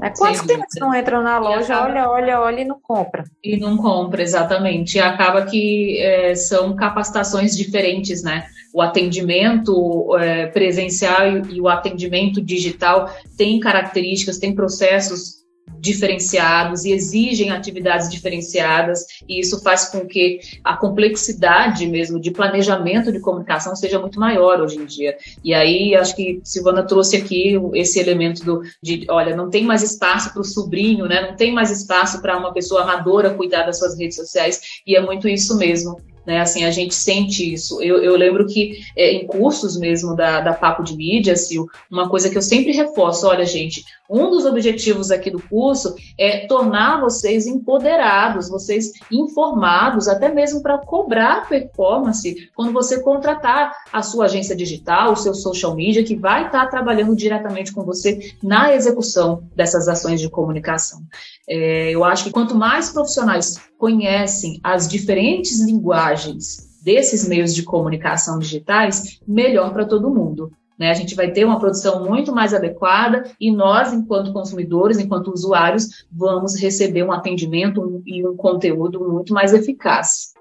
[0.00, 0.12] Né?
[0.16, 1.88] Quantos clientes não entram na loja, acaba...
[1.88, 3.24] olha, olha, olha e não compra?
[3.42, 4.98] E não compra, exatamente.
[4.98, 8.46] E acaba que é, são capacitações diferentes, né?
[8.74, 15.45] O atendimento é, presencial e o atendimento digital tem características, tem processos
[15.78, 23.12] diferenciados e exigem atividades diferenciadas, e isso faz com que a complexidade mesmo de planejamento
[23.12, 25.16] de comunicação seja muito maior hoje em dia.
[25.44, 29.82] E aí acho que Silvana trouxe aqui esse elemento do de, olha, não tem mais
[29.82, 31.28] espaço para o sobrinho, né?
[31.28, 35.00] Não tem mais espaço para uma pessoa amadora cuidar das suas redes sociais, e é
[35.00, 36.00] muito isso mesmo.
[36.26, 37.80] Né, assim, a gente sente isso.
[37.80, 42.08] Eu, eu lembro que é, em cursos mesmo da, da Papo de Mídia, Sil, uma
[42.08, 47.00] coisa que eu sempre reforço, olha, gente, um dos objetivos aqui do curso é tornar
[47.00, 54.56] vocês empoderados, vocês informados, até mesmo para cobrar performance quando você contratar a sua agência
[54.56, 59.44] digital, o seu social media, que vai estar tá trabalhando diretamente com você na execução
[59.54, 61.00] dessas ações de comunicação.
[61.48, 68.38] É, eu acho que quanto mais profissionais conhecem as diferentes linguagens desses meios de comunicação
[68.38, 70.52] digitais, melhor para todo mundo.
[70.78, 70.90] Né?
[70.90, 76.06] A gente vai ter uma produção muito mais adequada e nós, enquanto consumidores, enquanto usuários,
[76.12, 80.34] vamos receber um atendimento e um conteúdo muito mais eficaz.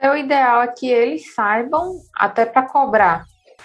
[0.00, 3.24] É o ideal é que eles saibam até para cobrar,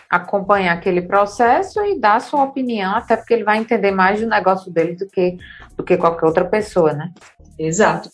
[0.10, 4.71] acompanhar aquele processo e dar sua opinião, até porque ele vai entender mais do negócio
[4.71, 5.38] dele do que
[5.76, 7.12] do que qualquer outra pessoa, né?
[7.58, 8.10] Exato.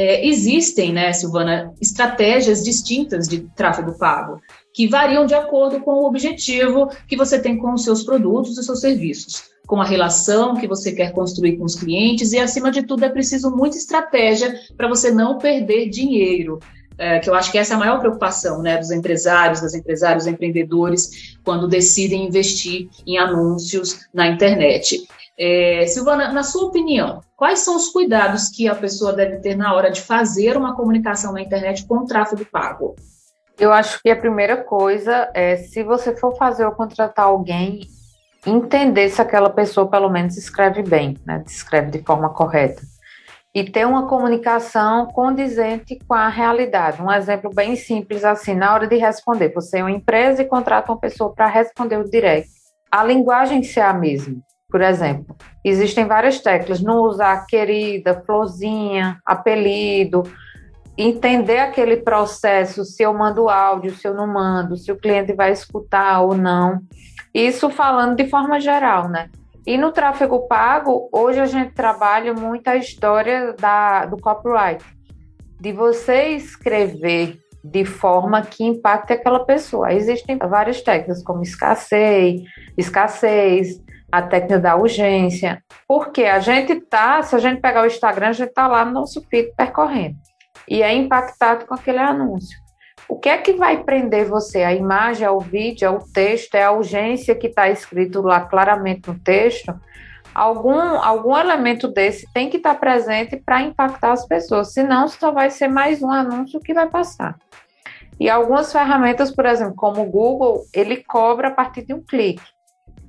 [0.00, 4.40] É, existem, né, Silvana, estratégias distintas de tráfego pago,
[4.72, 8.62] que variam de acordo com o objetivo que você tem com os seus produtos e
[8.62, 12.84] seus serviços, com a relação que você quer construir com os clientes, e acima de
[12.84, 16.60] tudo é preciso muita estratégia para você não perder dinheiro.
[16.96, 20.24] É, que eu acho que essa é a maior preocupação né, dos empresários, das empresários,
[20.24, 25.08] dos empreendedores, quando decidem investir em anúncios na internet.
[25.36, 29.72] É, Silvana, na sua opinião, quais são os cuidados que a pessoa deve ter na
[29.72, 32.96] hora de fazer uma comunicação na internet com tráfego pago?
[33.56, 37.80] Eu acho que a primeira coisa é, se você for fazer ou contratar alguém,
[38.44, 41.42] entender se aquela pessoa pelo menos escreve bem, né?
[41.46, 42.82] Escreve de forma correta.
[43.54, 47.00] E ter uma comunicação condizente com a realidade.
[47.00, 50.90] Um exemplo bem simples assim, na hora de responder, você é uma empresa e contrata
[50.90, 52.50] uma pessoa para responder o direct.
[52.90, 54.36] A linguagem ser a mesma.
[54.70, 60.24] Por exemplo, existem várias teclas, não usar querida, florzinha, apelido,
[60.96, 65.52] entender aquele processo, se eu mando áudio, se eu não mando, se o cliente vai
[65.52, 66.80] escutar ou não.
[67.32, 69.30] Isso falando de forma geral, né?
[69.66, 74.84] E no tráfego pago, hoje a gente trabalha muito a história da, do copyright,
[75.58, 79.92] de você escrever de forma que impacte aquela pessoa.
[79.94, 82.42] Existem várias técnicas, como escassez,
[82.76, 88.28] escassez, a técnica da urgência, porque a gente tá, se a gente pegar o Instagram,
[88.28, 90.16] a gente tá lá no nosso feed percorrendo
[90.66, 92.58] e é impactado com aquele anúncio.
[93.08, 94.62] O que é que vai prender você?
[94.62, 98.40] A imagem, é o vídeo, é o texto, é a urgência que está escrito lá
[98.40, 99.74] claramente no texto?
[100.34, 105.32] Algum, algum elemento desse tem que estar tá presente para impactar as pessoas, senão só
[105.32, 107.36] vai ser mais um anúncio que vai passar.
[108.20, 112.42] E algumas ferramentas, por exemplo, como o Google, ele cobra a partir de um clique.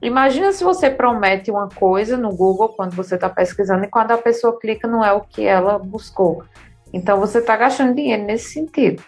[0.02, 4.18] Imagina se você promete uma coisa no Google quando você está pesquisando e quando a
[4.18, 6.44] pessoa clica não é o que ela buscou.
[6.94, 9.04] Então você está gastando dinheiro nesse sentido.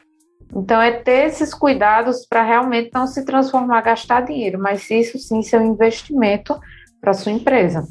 [0.53, 5.41] Então é ter esses cuidados para realmente não se transformar, gastar dinheiro, mas isso sim
[5.41, 6.59] ser um investimento
[6.99, 7.87] para sua empresa.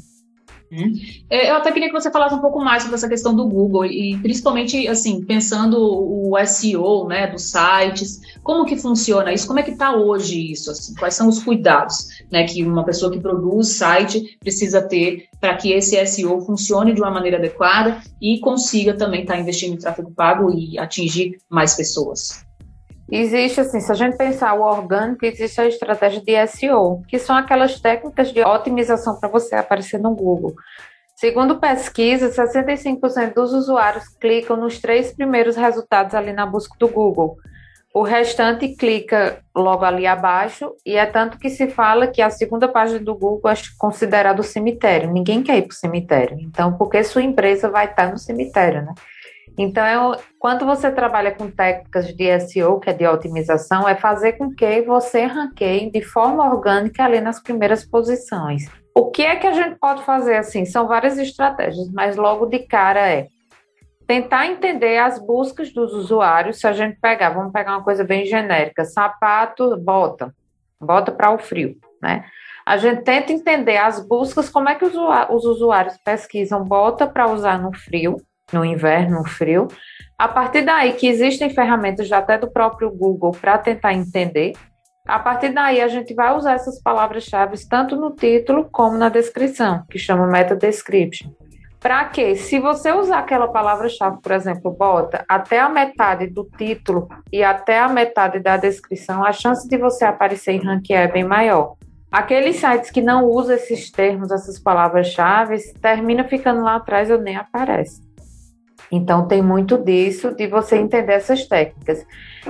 [0.71, 0.93] Uhum.
[1.29, 3.85] É, eu até queria que você falasse um pouco mais sobre essa questão do Google
[3.85, 9.63] e principalmente assim pensando o SEO, né, dos sites, como que funciona isso, como é
[9.63, 13.67] que está hoje isso, assim, quais são os cuidados, né, que uma pessoa que produz
[13.73, 19.21] site precisa ter para que esse SEO funcione de uma maneira adequada e consiga também
[19.21, 22.45] estar tá investindo em tráfego pago e atingir mais pessoas.
[23.11, 27.35] Existe, assim, se a gente pensar o orgânico, existe a estratégia de SEO, que são
[27.35, 30.53] aquelas técnicas de otimização para você aparecer no Google.
[31.13, 37.37] Segundo pesquisa, 65% dos usuários clicam nos três primeiros resultados ali na busca do Google.
[37.93, 42.69] O restante clica logo ali abaixo, e é tanto que se fala que a segunda
[42.69, 45.11] página do Google é considerada o cemitério.
[45.11, 46.37] Ninguém quer ir para o cemitério.
[46.39, 48.93] Então, porque sua empresa vai estar no cemitério, né?
[49.57, 54.33] Então, é quando você trabalha com técnicas de SEO, que é de otimização, é fazer
[54.33, 58.65] com que você ranqueie de forma orgânica ali nas primeiras posições.
[58.95, 60.65] O que é que a gente pode fazer assim?
[60.65, 63.27] São várias estratégias, mas logo de cara é
[64.07, 66.59] tentar entender as buscas dos usuários.
[66.59, 70.33] Se a gente pegar, vamos pegar uma coisa bem genérica, sapato, bota,
[70.79, 72.25] bota para o frio, né?
[72.65, 77.59] A gente tenta entender as buscas, como é que os usuários pesquisam bota para usar
[77.59, 78.17] no frio,
[78.53, 79.67] no inverno, no frio.
[80.17, 84.53] A partir daí que existem ferramentas até do próprio Google para tentar entender.
[85.07, 89.83] A partir daí a gente vai usar essas palavras-chave tanto no título como na descrição,
[89.89, 91.31] que chama meta description.
[91.79, 97.09] Para que, se você usar aquela palavra-chave, por exemplo, bota até a metade do título
[97.33, 101.23] e até a metade da descrição, a chance de você aparecer em ranquear é bem
[101.23, 101.73] maior.
[102.11, 107.35] Aqueles sites que não usam esses termos, essas palavras-chave, termina ficando lá atrás ou nem
[107.35, 108.10] aparece.
[108.91, 112.05] Então, tem muito disso, de você entender essas técnicas.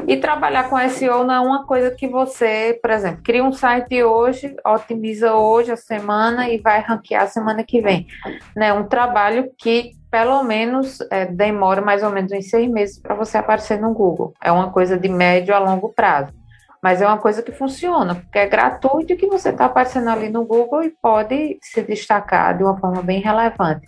[0.08, 4.04] E trabalhar com SEO não é uma coisa que você, por exemplo, cria um site
[4.04, 8.08] hoje, otimiza hoje a semana e vai ranquear a semana que vem.
[8.56, 8.74] Né?
[8.74, 13.38] Um trabalho que, pelo menos, é, demora mais ou menos uns seis meses para você
[13.38, 14.34] aparecer no Google.
[14.44, 16.34] É uma coisa de médio a longo prazo.
[16.82, 20.44] Mas é uma coisa que funciona, porque é gratuito que você está aparecendo ali no
[20.44, 23.88] Google e pode se destacar de uma forma bem relevante.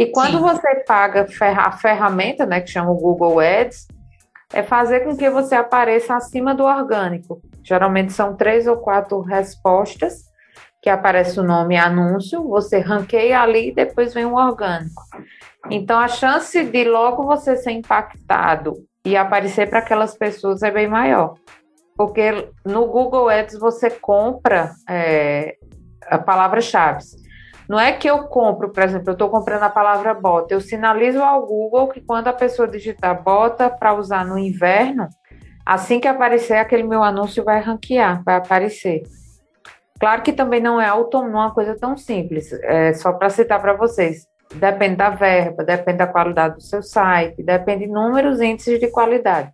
[0.00, 0.42] E quando Sim.
[0.44, 1.26] você paga
[1.58, 3.86] a ferramenta, né, que chama o Google Ads,
[4.50, 7.42] é fazer com que você apareça acima do orgânico.
[7.62, 10.22] Geralmente são três ou quatro respostas
[10.82, 15.02] que aparece o nome anúncio, você ranqueia ali e depois vem o orgânico.
[15.70, 20.88] Então, a chance de logo você ser impactado e aparecer para aquelas pessoas é bem
[20.88, 21.34] maior.
[21.94, 25.56] Porque no Google Ads você compra é,
[26.06, 27.04] a palavra-chave.
[27.70, 31.22] Não é que eu compro, por exemplo, eu estou comprando a palavra bota, eu sinalizo
[31.22, 35.06] ao Google que quando a pessoa digitar bota para usar no inverno,
[35.64, 39.04] assim que aparecer, aquele meu anúncio vai ranquear, vai aparecer.
[40.00, 43.74] Claro que também não é autônomo, uma coisa tão simples, é só para citar para
[43.74, 44.26] vocês.
[44.52, 49.52] Depende da verba, depende da qualidade do seu site, depende de inúmeros índices de qualidade.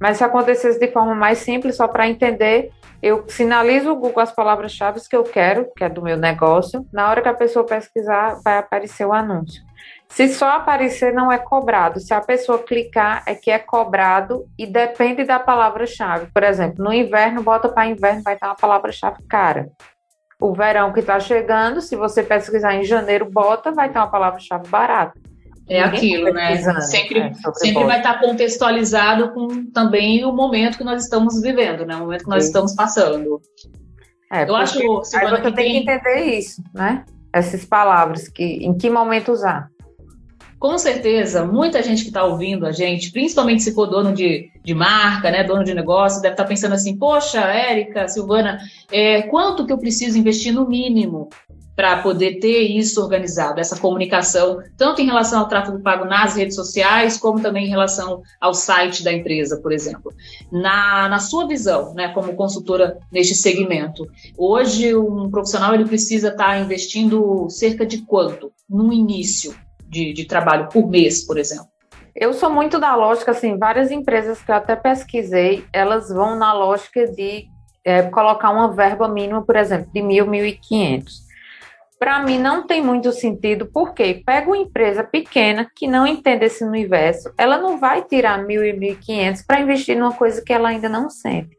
[0.00, 2.70] Mas se acontecesse de forma mais simples, só para entender,
[3.02, 6.86] eu sinalizo o Google as palavras-chave que eu quero, que é do meu negócio.
[6.92, 9.62] Na hora que a pessoa pesquisar, vai aparecer o anúncio.
[10.08, 12.00] Se só aparecer, não é cobrado.
[12.00, 16.28] Se a pessoa clicar, é que é cobrado e depende da palavra-chave.
[16.32, 19.68] Por exemplo, no inverno, bota para inverno, vai estar uma palavra-chave cara.
[20.40, 24.68] O verão que está chegando, se você pesquisar em janeiro, bota, vai ter uma palavra-chave
[24.68, 25.18] barata.
[25.68, 26.56] É aquilo, né?
[26.82, 31.96] Sempre, é, sempre vai estar contextualizado com também o momento que nós estamos vivendo, né?
[31.96, 32.48] O momento que nós Sim.
[32.48, 33.40] estamos passando.
[34.30, 37.04] É, eu acho, Silvana, aí você que tem que entender isso, né?
[37.32, 39.70] Essas palavras, que, em que momento usar.
[40.58, 44.74] Com certeza, muita gente que está ouvindo a gente, principalmente se for dono de, de
[44.74, 48.58] marca, né, dono de negócio, deve estar tá pensando assim: poxa, Érica, Silvana,
[48.90, 51.28] é, quanto que eu preciso investir no mínimo
[51.76, 56.54] para poder ter isso organizado, essa comunicação, tanto em relação ao tráfego pago nas redes
[56.54, 60.12] sociais, como também em relação ao site da empresa, por exemplo.
[60.52, 64.06] Na, na sua visão, né, como consultora neste segmento,
[64.36, 69.54] hoje um profissional ele precisa estar tá investindo cerca de quanto no início
[69.88, 71.66] de, de trabalho por mês, por exemplo?
[72.14, 76.52] Eu sou muito da lógica, assim, várias empresas que eu até pesquisei, elas vão na
[76.52, 77.46] lógica de
[77.84, 81.23] é, colocar uma verba mínima, por exemplo, de mil, mil e quinhentos
[82.04, 86.62] para mim não tem muito sentido, porque pega uma empresa pequena que não entende esse
[86.62, 90.68] universo, ela não vai tirar mil e mil quinhentos para investir numa coisa que ela
[90.68, 91.56] ainda não sente.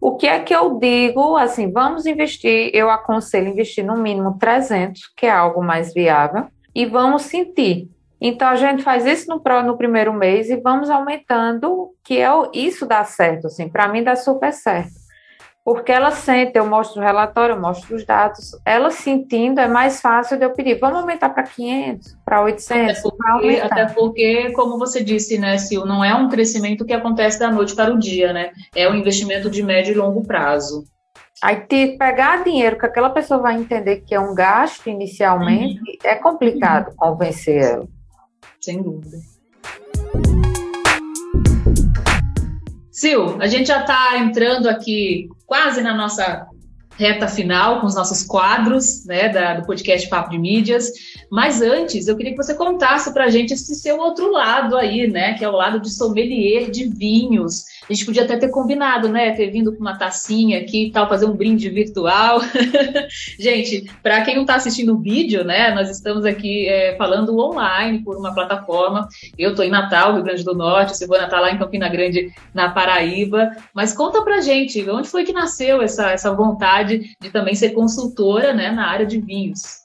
[0.00, 1.36] O que é que eu digo?
[1.36, 6.86] Assim, vamos investir, eu aconselho investir no mínimo 300, que é algo mais viável, e
[6.86, 7.86] vamos sentir.
[8.18, 12.86] Então a gente faz isso no, no primeiro mês e vamos aumentando, que é isso
[12.86, 15.03] dá certo, assim, para mim dá super certo
[15.64, 19.98] porque ela sente, eu mostro o relatório, eu mostro os dados, ela sentindo é mais
[19.98, 24.78] fácil de eu pedir, vamos aumentar para 500, para 800, até porque, até porque, como
[24.78, 28.30] você disse, né, Sil, não é um crescimento que acontece da noite para o dia,
[28.34, 30.84] né, é um investimento de médio e longo prazo.
[31.42, 35.96] Aí te pegar dinheiro que aquela pessoa vai entender que é um gasto inicialmente, uhum.
[36.04, 36.96] é complicado uhum.
[36.96, 37.88] convencer ela.
[38.60, 39.16] Sem dúvida.
[42.92, 46.46] Sil, a gente já está entrando aqui quase na nossa
[46.98, 50.90] reta final com os nossos quadros né, da, do podcast Papo de Mídias.
[51.30, 55.08] Mas antes, eu queria que você contasse para a gente esse seu outro lado aí,
[55.08, 55.34] né?
[55.34, 57.64] Que é o lado de sommelier de vinhos.
[57.88, 59.32] A gente podia até ter combinado, né?
[59.32, 62.40] Ter vindo com uma tacinha aqui e tal, fazer um brinde virtual.
[63.38, 65.74] gente, para quem não está assistindo o vídeo, né?
[65.74, 69.08] Nós estamos aqui é, falando online por uma plataforma.
[69.36, 72.70] Eu estou em Natal, Rio Grande do Norte, Silvana está lá em Campina Grande, na
[72.70, 73.50] Paraíba.
[73.74, 78.52] Mas conta pra gente, onde foi que nasceu essa, essa vontade de também ser consultora
[78.52, 79.84] né, na área de vinhos?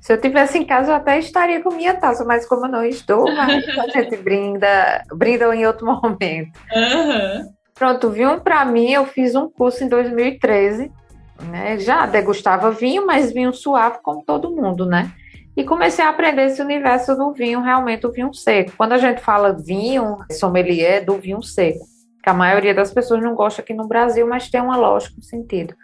[0.00, 2.84] Se eu tivesse em casa, eu até estaria com minha taça, mas como eu não
[2.84, 6.58] estou, a gente brinda, brinda em outro momento.
[6.74, 7.52] Uhum.
[7.74, 10.90] Pronto, vinho para mim, eu fiz um curso em 2013,
[11.50, 11.78] né?
[11.78, 15.12] Já degustava vinho, mas vinho suave como todo mundo, né?
[15.56, 18.72] E comecei a aprender esse universo do vinho, realmente o vinho seco.
[18.76, 21.84] Quando a gente fala vinho, sommelier do vinho seco,
[22.22, 25.22] que a maioria das pessoas não gosta aqui no Brasil, mas tem uma lógica, um
[25.22, 25.74] sentido.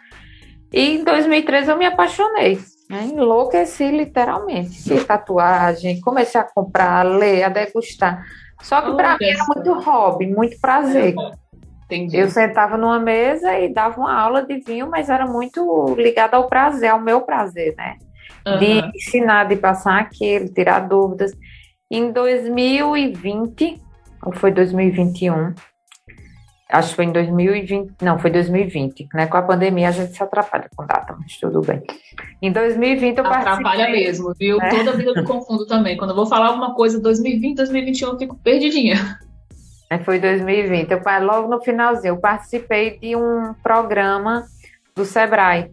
[0.71, 2.59] E em 2013 eu me apaixonei
[2.89, 3.05] né?
[3.05, 4.81] Enlouqueci literalmente.
[4.81, 8.23] Fiz tatuagem, comecei a comprar, a ler, a degustar.
[8.61, 11.15] Só que para mim era muito hobby, muito prazer.
[11.85, 12.17] Entendi.
[12.17, 16.47] Eu sentava numa mesa e dava uma aula de vinho, mas era muito ligada ao
[16.47, 17.97] prazer, ao meu prazer, né?
[18.47, 18.57] Uhum.
[18.57, 21.31] De ensinar, de passar aquilo, tirar dúvidas.
[21.89, 23.79] Em 2020,
[24.23, 25.53] ou foi 2021,
[26.75, 29.27] Acho que foi em 2020, não, foi 2020, né?
[29.27, 31.81] Com a pandemia a gente se atrapalha com data, mas tudo bem.
[32.41, 34.57] Em 2020 eu Atrapalha mesmo, viu?
[34.57, 34.69] Né?
[34.69, 35.95] Toda vida eu me confundo também.
[35.95, 38.95] Quando eu vou falar alguma coisa 2020, 2021, eu fico perdidinha.
[39.89, 40.91] É, foi 2020.
[40.91, 44.43] Eu, logo no finalzinho, eu participei de um programa
[44.93, 45.71] do Sebrae.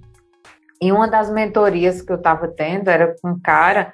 [0.81, 3.93] E uma das mentorias que eu estava tendo era com um cara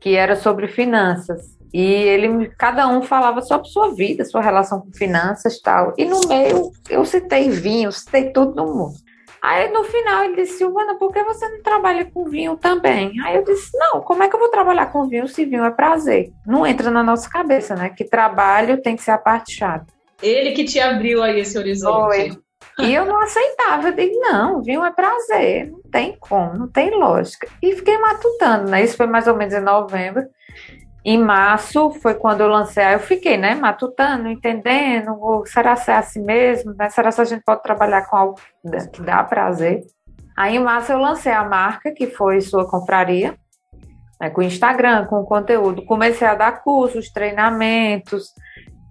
[0.00, 1.51] que era sobre finanças.
[1.72, 5.94] E ele, cada um falava sobre sua vida, sua relação com finanças tal.
[5.96, 8.94] E no meio, eu citei vinho, citei tudo no mundo.
[9.42, 13.18] Aí no final ele disse, Silvana, por que você não trabalha com vinho também?
[13.24, 15.70] Aí eu disse, não, como é que eu vou trabalhar com vinho se vinho é
[15.70, 16.30] prazer?
[16.46, 17.88] Não entra na nossa cabeça, né?
[17.88, 19.86] Que trabalho tem que ser a parte chata.
[20.22, 22.04] Ele que te abriu aí esse horizonte.
[22.04, 22.42] Foi.
[22.78, 26.90] E eu não aceitava, eu disse, não, vinho é prazer, não tem como, não tem
[26.90, 27.48] lógica.
[27.60, 28.84] E fiquei matutando, né?
[28.84, 30.22] Isso foi mais ou menos em novembro.
[31.04, 35.96] Em março foi quando eu lancei, aí eu fiquei, né, matutando, entendendo, será se é
[35.96, 36.88] assim mesmo, né?
[36.90, 38.40] será se a gente pode trabalhar com algo
[38.92, 39.82] que dá prazer.
[40.36, 43.34] Aí em março eu lancei a marca, que foi Sua Compraria,
[44.20, 45.84] né, com Instagram, com conteúdo.
[45.84, 48.28] Comecei a dar cursos, treinamentos,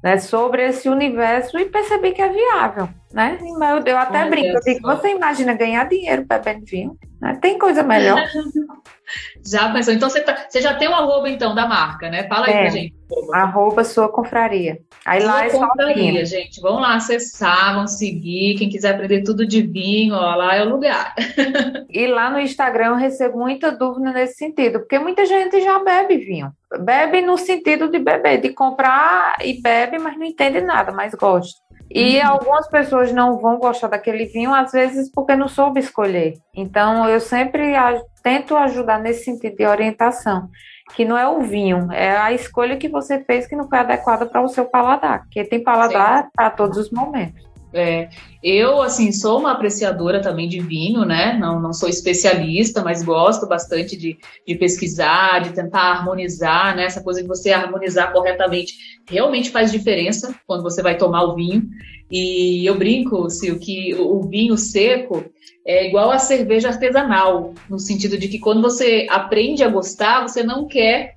[0.04, 3.38] né, sobre esse universo e percebi que é viável, né?
[3.42, 6.98] Eu, eu até Olha brinco, eu digo, você imagina ganhar dinheiro bebendo vinho?
[7.22, 7.38] Né?
[7.40, 8.20] Tem coisa melhor.
[9.46, 9.94] já pensou?
[9.94, 12.28] Então você, tá, você já tem o um arroba então da marca, né?
[12.28, 12.96] Fala aí é, pra gente.
[13.34, 14.80] Arroba sua confraria.
[15.06, 16.60] Aí sua lá é confraria, gente.
[16.62, 18.58] Vão lá acessar, vão seguir.
[18.58, 21.14] Quem quiser aprender tudo de vinho, ó, lá é o lugar.
[21.90, 26.18] e lá no Instagram eu recebo muita dúvida nesse sentido, porque muita gente já bebe
[26.18, 26.52] vinho.
[26.80, 31.60] Bebe no sentido de beber, de comprar e bebe, mas não entende nada, mas gosta.
[31.94, 32.28] E uhum.
[32.28, 36.36] algumas pessoas não vão gostar daquele vinho, às vezes porque não soube escolher.
[36.56, 37.74] Então, eu sempre
[38.24, 40.50] tento ajudar nesse sentido de orientação,
[40.96, 44.26] que não é o vinho, é a escolha que você fez que não foi adequada
[44.26, 47.51] para o seu paladar, porque tem paladar para todos os momentos.
[47.74, 48.10] É,
[48.44, 51.38] eu, assim, sou uma apreciadora também de vinho, né?
[51.40, 56.86] Não, não sou especialista, mas gosto bastante de, de pesquisar, de tentar harmonizar, né?
[56.86, 58.74] Essa coisa de você harmonizar corretamente
[59.10, 61.64] realmente faz diferença quando você vai tomar o vinho.
[62.12, 65.24] E eu brinco, Sil, que o vinho seco
[65.66, 70.44] é igual a cerveja artesanal, no sentido de que quando você aprende a gostar, você
[70.44, 71.16] não quer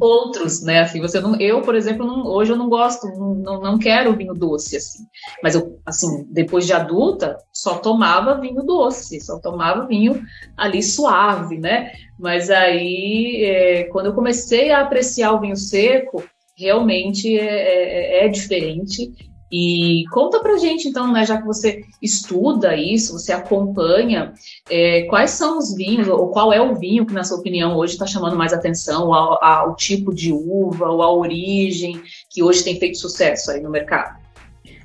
[0.00, 0.80] outros, né?
[0.80, 4.34] Assim, você não, eu, por exemplo, não, hoje eu não gosto, não, não quero vinho
[4.34, 5.04] doce, assim.
[5.42, 10.22] Mas eu, assim, depois de adulta, só tomava vinho doce, só tomava vinho
[10.56, 11.92] ali suave, né?
[12.18, 16.22] Mas aí, é, quando eu comecei a apreciar o vinho seco,
[16.56, 22.74] realmente é, é, é diferente e conta pra gente, então, né, já que você estuda
[22.74, 24.32] isso, você acompanha,
[24.70, 27.92] é, quais são os vinhos, ou qual é o vinho que, na sua opinião, hoje
[27.92, 32.00] está chamando mais atenção ao, ao, tipo de uva, ou à origem,
[32.30, 34.21] que hoje tem feito sucesso aí no mercado?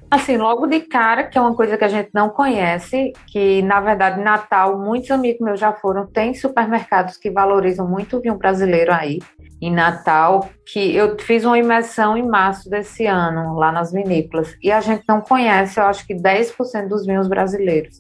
[0.10, 3.82] Assim, logo de cara, que é uma coisa que a gente não conhece, que na
[3.82, 8.94] verdade Natal, muitos amigos meus já foram, tem supermercados que valorizam muito o vinho brasileiro
[8.94, 9.20] aí
[9.62, 14.72] em Natal, que eu fiz uma imersão em março desse ano, lá nas vinícolas, e
[14.72, 17.98] a gente não conhece, eu acho que 10% dos vinhos brasileiros.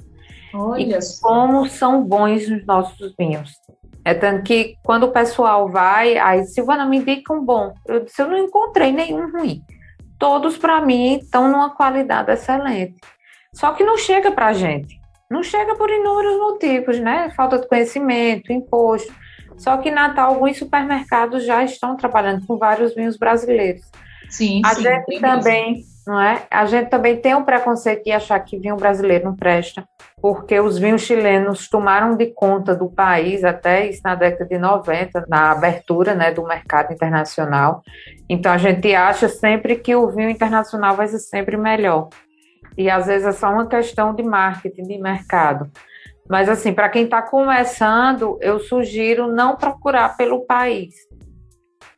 [0.54, 3.52] Olha e como são bons os nossos vinhos.
[4.06, 7.74] É tanto que quando o pessoal vai, aí Silvana me indica um bom.
[7.86, 9.62] Eu disse, eu não encontrei nenhum ruim.
[10.20, 12.96] Todos para mim estão numa qualidade excelente.
[13.54, 15.00] Só que não chega para a gente.
[15.30, 17.30] Não chega por inúmeros motivos, né?
[17.36, 19.14] Falta de conhecimento, imposto.
[19.58, 23.84] Só que em Natal, alguns supermercados já estão trabalhando com vários vinhos brasileiros.
[24.30, 25.97] Sim, a sim, gente também, mesmo.
[26.08, 26.44] Não é?
[26.50, 29.88] A gente também tem um preconceito de achar que vinho brasileiro não presta,
[30.22, 35.26] porque os vinhos chilenos tomaram de conta do país até isso na década de 90,
[35.28, 37.84] na abertura, né, do mercado internacional.
[38.28, 42.10] Então a gente acha sempre que o vinho internacional vai ser sempre melhor.
[42.78, 45.70] E às vezes é só uma questão de marketing, de mercado.
[46.30, 51.07] Mas, assim, para quem está começando, eu sugiro não procurar pelo país,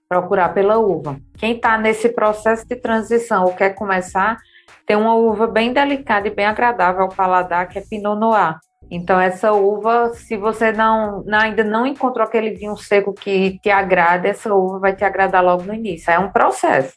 [0.09, 1.17] procurar pela uva.
[1.37, 4.37] Quem está nesse processo de transição ou quer começar,
[4.85, 8.57] tem uma uva bem delicada e bem agradável ao paladar, que é Pinot Noir.
[8.89, 14.27] Então, essa uva, se você não, ainda não encontrou aquele vinho seco que te agrada,
[14.27, 16.09] essa uva vai te agradar logo no início.
[16.09, 16.95] É um processo.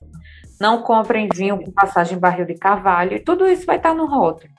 [0.59, 4.07] Não comprem vinho com passagem em barril de carvalho, e tudo isso vai estar no
[4.07, 4.51] rótulo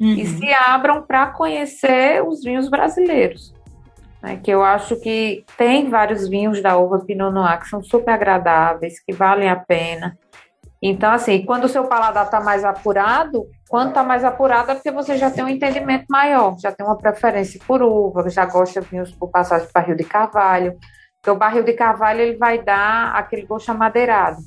[0.00, 0.14] uhum.
[0.14, 3.54] e se abram para conhecer os vinhos brasileiros.
[4.26, 8.10] Né, que eu acho que tem vários vinhos da uva Pinot Noir que são super
[8.10, 10.18] agradáveis, que valem a pena.
[10.82, 14.90] Então, assim, quando o seu paladar está mais apurado, quando está mais apurado é porque
[14.90, 18.88] você já tem um entendimento maior, já tem uma preferência por uva, já gosta de
[18.88, 20.76] vinhos por passagem de barril de carvalho,
[21.20, 24.38] porque o barril de carvalho ele vai dar aquele gosto amadeirado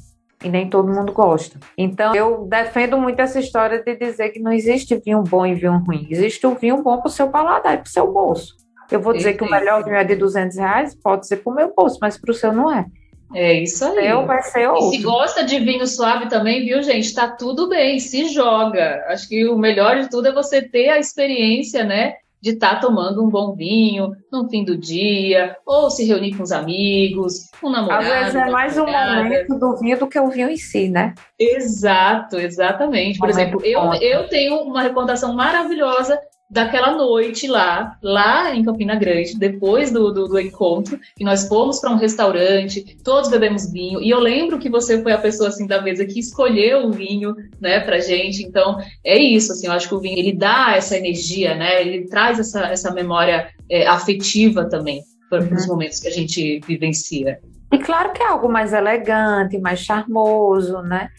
[0.44, 1.58] e nem todo mundo gosta.
[1.78, 5.82] Então, eu defendo muito essa história de dizer que não existe vinho bom e vinho
[5.88, 6.06] ruim.
[6.10, 8.60] Existe o vinho bom para o seu paladar e para o seu bolso.
[8.92, 11.56] Eu vou dizer que o melhor vinho é de 200 reais, pode ser para o
[11.56, 12.86] meu bolso, mas para o seu não é.
[13.34, 14.08] É isso aí.
[14.08, 14.90] Eu vai ser outro.
[14.94, 17.14] E se gosta de vinho suave também, viu, gente?
[17.14, 19.06] Tá tudo bem, se joga.
[19.08, 22.16] Acho que o melhor de tudo é você ter a experiência, né?
[22.42, 26.44] de estar tá tomando um bom vinho no fim do dia, ou se reunir com
[26.44, 28.06] os amigos, com um namorado.
[28.06, 31.14] Às vezes é mais um momento do vinho do que o vinho em si, né?
[31.38, 33.20] Exato, exatamente.
[33.20, 36.20] Por exemplo, eu, eu tenho uma recordação maravilhosa
[36.50, 41.80] daquela noite lá, lá em Campina Grande, depois do, do, do encontro, e nós fomos
[41.80, 45.68] para um restaurante, todos bebemos vinho, e eu lembro que você foi a pessoa assim
[45.68, 48.44] da mesa que escolheu o vinho, né, pra gente.
[48.44, 51.82] Então, é isso, assim, eu acho que o vinho ele dá essa energia, né?
[51.82, 55.54] Ele traz essa, essa memória é, afetiva também para uhum.
[55.54, 57.40] os momentos que a gente vivencia.
[57.72, 61.10] E claro que é algo mais elegante, mais charmoso, né?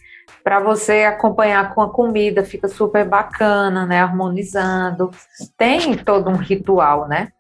[0.42, 4.00] Para você acompanhar com a comida, fica super bacana, né?
[4.00, 5.10] Harmonizando.
[5.56, 7.32] Tem todo um ritual, né?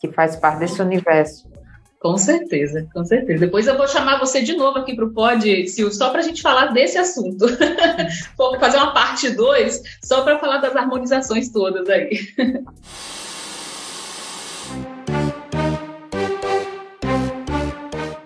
[0.00, 1.48] Que faz parte desse universo.
[2.00, 3.40] Com certeza, com certeza.
[3.40, 6.22] Depois eu vou chamar você de novo aqui para o Pod, Sil, só para a
[6.22, 7.44] gente falar desse assunto.
[8.38, 12.20] vou fazer uma parte 2, só para falar das harmonizações todas aí.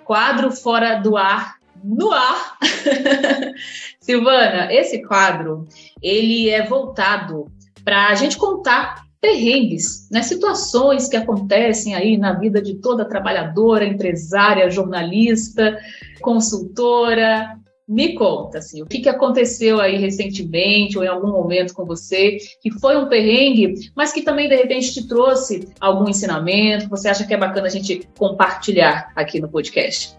[0.05, 2.59] Quadro fora do ar no ar.
[4.03, 5.69] Silvana, esse quadro
[6.03, 7.47] ele é voltado
[7.85, 13.85] para a gente contar perrengues, né, situações que acontecem aí na vida de toda trabalhadora,
[13.85, 15.79] empresária, jornalista,
[16.21, 17.57] consultora.
[17.87, 22.39] Me conta, assim, o que, que aconteceu aí recentemente ou em algum momento com você
[22.61, 27.25] que foi um perrengue, mas que também de repente te trouxe algum ensinamento, você acha
[27.25, 30.17] que é bacana a gente compartilhar aqui no podcast?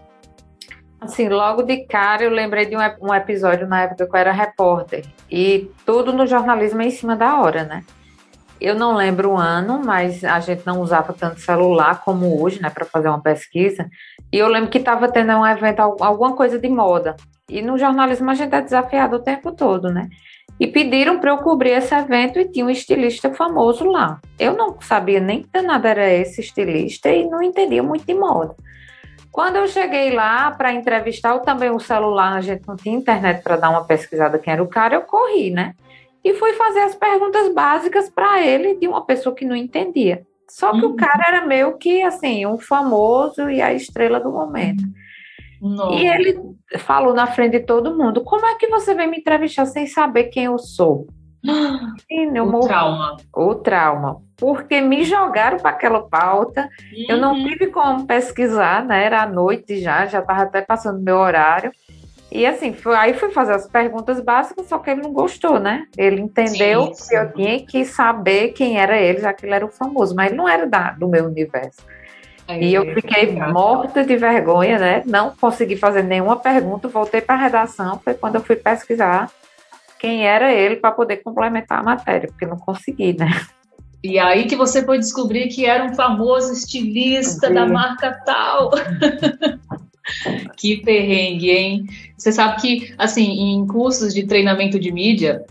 [1.04, 4.32] Assim, logo de cara eu lembrei de um, um episódio na época que eu era
[4.32, 5.04] repórter.
[5.30, 7.84] E tudo no jornalismo é em cima da hora, né?
[8.58, 12.70] Eu não lembro o ano, mas a gente não usava tanto celular como hoje, né,
[12.70, 13.86] para fazer uma pesquisa.
[14.32, 17.14] E eu lembro que estava tendo um evento, alguma coisa de moda.
[17.50, 20.08] E no jornalismo a gente é desafiado o tempo todo, né?
[20.58, 24.20] E pediram para eu cobrir esse evento e tinha um estilista famoso lá.
[24.38, 28.54] Eu não sabia nem que nada era esse estilista e não entendia muito de moda.
[29.34, 33.42] Quando eu cheguei lá para entrevistar, eu também o celular, a gente não tinha internet
[33.42, 35.74] para dar uma pesquisada quem era o cara, eu corri, né?
[36.22, 40.24] E fui fazer as perguntas básicas para ele de uma pessoa que não entendia.
[40.48, 40.92] Só que uhum.
[40.92, 44.84] o cara era meio que assim, um famoso e a estrela do momento.
[45.60, 45.96] Nossa.
[45.96, 46.38] E ele
[46.78, 50.26] falou na frente de todo mundo: Como é que você vem me entrevistar sem saber
[50.26, 51.08] quem eu sou?
[51.44, 52.68] O morri.
[52.68, 53.16] trauma.
[53.34, 54.22] O trauma.
[54.36, 57.06] Porque me jogaram para aquela pauta, uhum.
[57.08, 57.44] eu não uhum.
[57.46, 59.04] tive como pesquisar, né?
[59.04, 61.72] Era à noite já, já estava até passando meu horário.
[62.32, 65.86] E assim, foi, aí fui fazer as perguntas básicas, só que ele não gostou, né?
[65.96, 67.08] Ele entendeu sim, sim.
[67.08, 70.28] que eu tinha que saber quem era ele, já que ele era o famoso, mas
[70.28, 71.80] ele não era da, do meu universo.
[72.48, 75.02] e eu fiquei morta de vergonha, né?
[75.06, 79.30] Não consegui fazer nenhuma pergunta, voltei para a redação, foi quando eu fui pesquisar
[80.04, 83.40] quem era ele para poder complementar a matéria, porque não consegui, né?
[84.02, 87.54] E aí que você foi descobrir que era um famoso estilista Sim.
[87.54, 88.72] da marca tal.
[90.58, 91.86] que perrengue, hein?
[92.18, 95.42] Você sabe que, assim, em cursos de treinamento de mídia,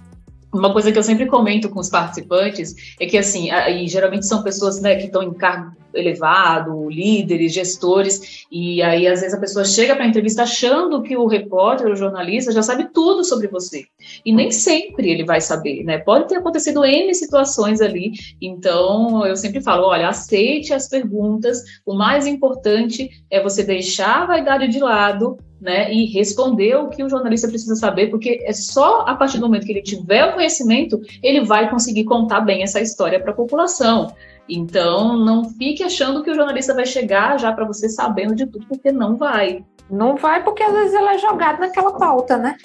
[0.54, 4.44] uma coisa que eu sempre comento com os participantes é que, assim, e geralmente são
[4.44, 9.66] pessoas né, que estão em cargo elevado, líderes, gestores, e aí às vezes a pessoa
[9.66, 13.86] chega para a entrevista achando que o repórter, o jornalista já sabe tudo sobre você.
[14.26, 15.98] E nem sempre ele vai saber, né?
[15.98, 21.94] Pode ter acontecido N situações ali, então eu sempre falo, olha, aceite as perguntas, o
[21.94, 27.10] mais importante é você deixar a vaidade de lado, né, e responder o que o
[27.10, 31.00] jornalista precisa saber, porque é só a partir do momento que ele tiver o conhecimento,
[31.24, 34.14] ele vai conseguir contar bem essa história para a população.
[34.48, 38.66] Então, não fique achando que o jornalista vai chegar já para você sabendo de tudo,
[38.68, 39.64] porque não vai.
[39.90, 42.58] Não vai, porque às vezes ela é jogada naquela pauta, né?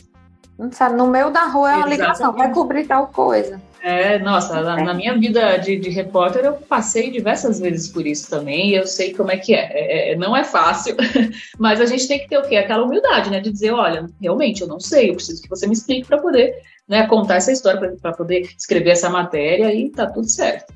[0.59, 2.01] Não sabe, no meio da rua é uma Exatamente.
[2.01, 3.63] ligação, vai cobrir tal coisa.
[3.81, 8.29] É, nossa, na, na minha vida de, de, repórter eu passei diversas vezes por isso
[8.29, 9.71] também e eu sei como é que é.
[9.71, 10.97] é, é não é fácil,
[11.57, 12.57] mas a gente tem que ter o quê?
[12.57, 13.39] Aquela humildade, né?
[13.39, 16.57] De dizer, olha, realmente eu não sei, eu preciso que você me explique para poder
[16.89, 20.75] né, contar essa história, para poder escrever essa matéria e tá tudo certo.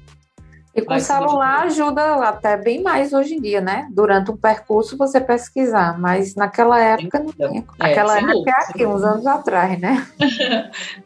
[0.75, 3.89] E com o celular ajuda até bem mais hoje em dia, né?
[3.91, 7.65] Durante o percurso você pesquisar, mas naquela época não tinha.
[7.79, 10.07] É, Aquela época é aqui, uns anos atrás, né?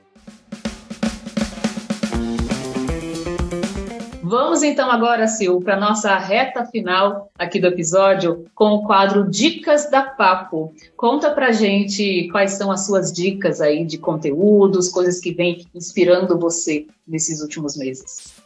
[4.22, 9.88] Vamos então agora, Sil, para nossa reta final aqui do episódio com o quadro Dicas
[9.88, 10.74] da Papo.
[10.96, 16.36] Conta pra gente quais são as suas dicas aí de conteúdos, coisas que vêm inspirando
[16.36, 18.45] você nesses últimos meses.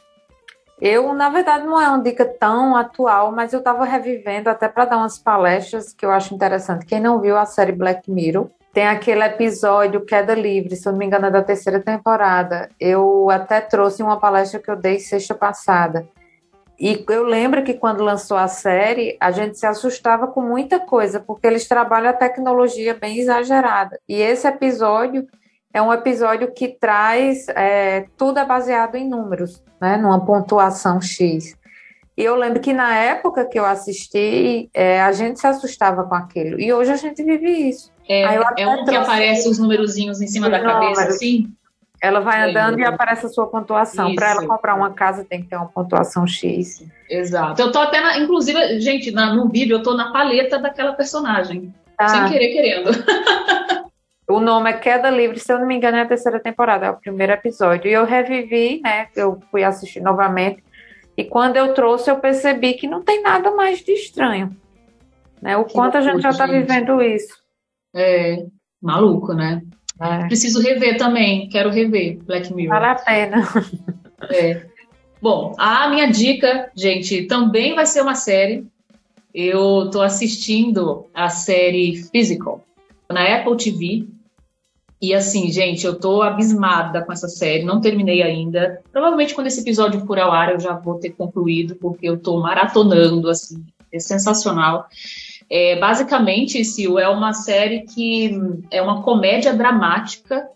[0.81, 4.87] Eu, na verdade, não é uma dica tão atual, mas eu estava revivendo até para
[4.87, 6.87] dar umas palestras que eu acho interessante.
[6.87, 10.99] Quem não viu a série Black Mirror, tem aquele episódio Queda Livre, se eu não
[10.99, 12.71] me engano, é da terceira temporada.
[12.79, 16.09] Eu até trouxe uma palestra que eu dei sexta passada.
[16.79, 21.21] E eu lembro que quando lançou a série, a gente se assustava com muita coisa,
[21.21, 24.01] porque eles trabalham a tecnologia bem exagerada.
[24.09, 25.27] E esse episódio
[25.73, 29.97] é um episódio que traz é, tudo é baseado em números, né?
[29.97, 31.57] Numa pontuação X.
[32.17, 36.15] E eu lembro que na época que eu assisti, é, a gente se assustava com
[36.15, 36.61] aquilo.
[36.61, 37.91] E hoje a gente vive isso.
[38.09, 38.25] É,
[38.59, 41.49] é um que aparece os numerozinhos em cima da cabeça, assim?
[42.03, 44.15] Ela vai é, andando é, e aparece a sua pontuação.
[44.15, 46.85] Para ela comprar uma casa tem que ter uma pontuação X.
[47.09, 47.61] Exato.
[47.61, 51.73] Eu tô até, na, inclusive, gente, na, no vídeo eu tô na paleta daquela personagem.
[51.97, 52.09] Ah.
[52.09, 52.91] Sem querer, querendo.
[54.31, 56.91] o nome é Queda Livre, se eu não me engano, é a terceira temporada, é
[56.91, 57.91] o primeiro episódio.
[57.91, 59.09] E eu revivi, né?
[59.15, 60.63] Eu fui assistir novamente.
[61.17, 64.57] E quando eu trouxe, eu percebi que não tem nada mais de estranho.
[65.41, 65.57] Né?
[65.57, 67.35] O que quanto a gente já está vivendo isso.
[67.95, 68.47] É,
[68.81, 69.63] maluco, né?
[70.01, 70.27] É.
[70.27, 72.81] Preciso rever também, quero rever Black Mirror.
[72.81, 73.43] Vale a pena.
[74.31, 74.67] É.
[75.21, 78.67] Bom, a minha dica, gente, também vai ser uma série.
[79.35, 82.63] Eu estou assistindo a série Physical
[83.11, 84.07] na Apple TV.
[85.01, 88.83] E assim, gente, eu tô abismada com essa série, não terminei ainda.
[88.93, 92.39] Provavelmente quando esse episódio for ao ar eu já vou ter concluído, porque eu tô
[92.39, 94.87] maratonando, assim, é sensacional.
[95.49, 98.39] É, basicamente, Sil, é uma série que
[98.71, 100.49] é uma comédia dramática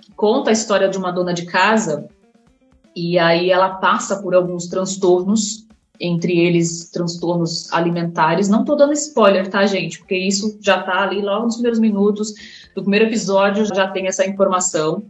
[0.00, 2.08] que conta a história de uma dona de casa
[2.94, 5.66] e aí ela passa por alguns transtornos,
[6.00, 8.48] entre eles transtornos alimentares.
[8.48, 9.98] Não tô dando spoiler, tá, gente?
[9.98, 12.32] Porque isso já tá ali logo nos primeiros minutos
[12.74, 15.04] do primeiro episódio, já tem essa informação.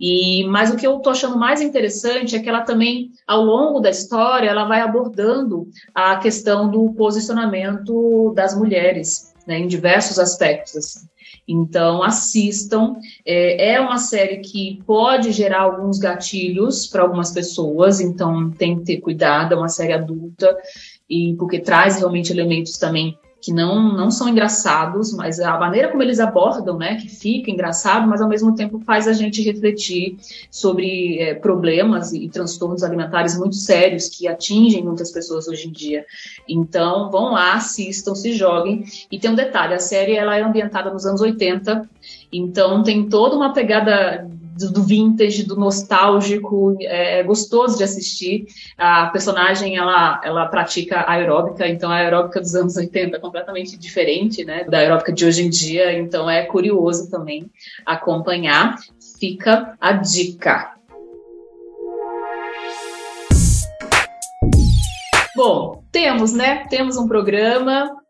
[0.00, 3.78] E, mas o que eu estou achando mais interessante é que ela também, ao longo
[3.78, 10.76] da história, ela vai abordando a questão do posicionamento das mulheres, né, em diversos aspectos.
[10.76, 11.11] Assim.
[11.46, 12.94] Então, assistam.
[13.24, 18.84] É, é, uma série que pode gerar alguns gatilhos para algumas pessoas, então tem que
[18.84, 19.54] ter cuidado.
[19.54, 20.56] É uma série adulta,
[21.08, 26.00] e porque traz realmente elementos também que não, não são engraçados, mas a maneira como
[26.00, 30.16] eles abordam, né, que fica engraçado, mas ao mesmo tempo faz a gente refletir
[30.48, 35.72] sobre é, problemas e, e, transtornos alimentares muito sérios que atingem muitas pessoas hoje em
[35.72, 36.06] dia.
[36.48, 38.84] Então, vão lá, assistam, se joguem.
[39.10, 41.90] E tem um detalhe, a série ela é ambientada nos anos 80,
[42.32, 44.24] então tem toda uma pegada
[44.56, 48.46] do, vintage, do nostálgico, é, é gostoso de assistir.
[48.76, 54.44] A personagem, ela, ela pratica aeróbica, então a aeróbica dos anos 80 é completamente diferente,
[54.44, 57.50] né, da aeróbica de hoje em dia, então é curioso também
[57.86, 58.76] acompanhar.
[59.18, 60.72] Fica a dica.
[65.34, 66.66] Bom, temos, né?
[66.68, 68.01] Temos um programa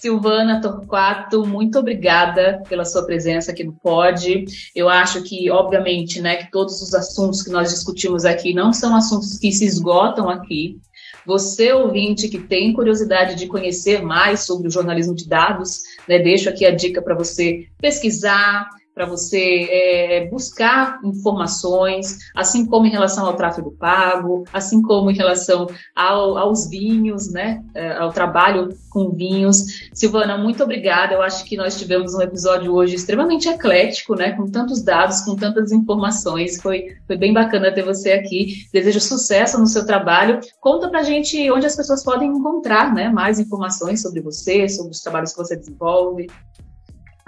[0.00, 4.44] Silvana Torquato, muito obrigada pela sua presença aqui no Pod.
[4.72, 8.94] Eu acho que, obviamente, né, que todos os assuntos que nós discutimos aqui não são
[8.94, 10.78] assuntos que se esgotam aqui.
[11.26, 16.48] Você, ouvinte, que tem curiosidade de conhecer mais sobre o jornalismo de dados, né, deixo
[16.48, 23.26] aqui a dica para você pesquisar, para você é, buscar informações, assim como em relação
[23.26, 29.10] ao tráfego pago, assim como em relação ao, aos vinhos, né, é, ao trabalho com
[29.10, 29.88] vinhos.
[29.94, 31.14] Silvana, muito obrigada.
[31.14, 35.36] Eu acho que nós tivemos um episódio hoje extremamente eclético, né, com tantos dados, com
[35.36, 36.60] tantas informações.
[36.60, 38.66] Foi, foi bem bacana ter você aqui.
[38.72, 40.40] Desejo sucesso no seu trabalho.
[40.58, 45.00] Conta para gente onde as pessoas podem encontrar, né, mais informações sobre você, sobre os
[45.00, 46.26] trabalhos que você desenvolve.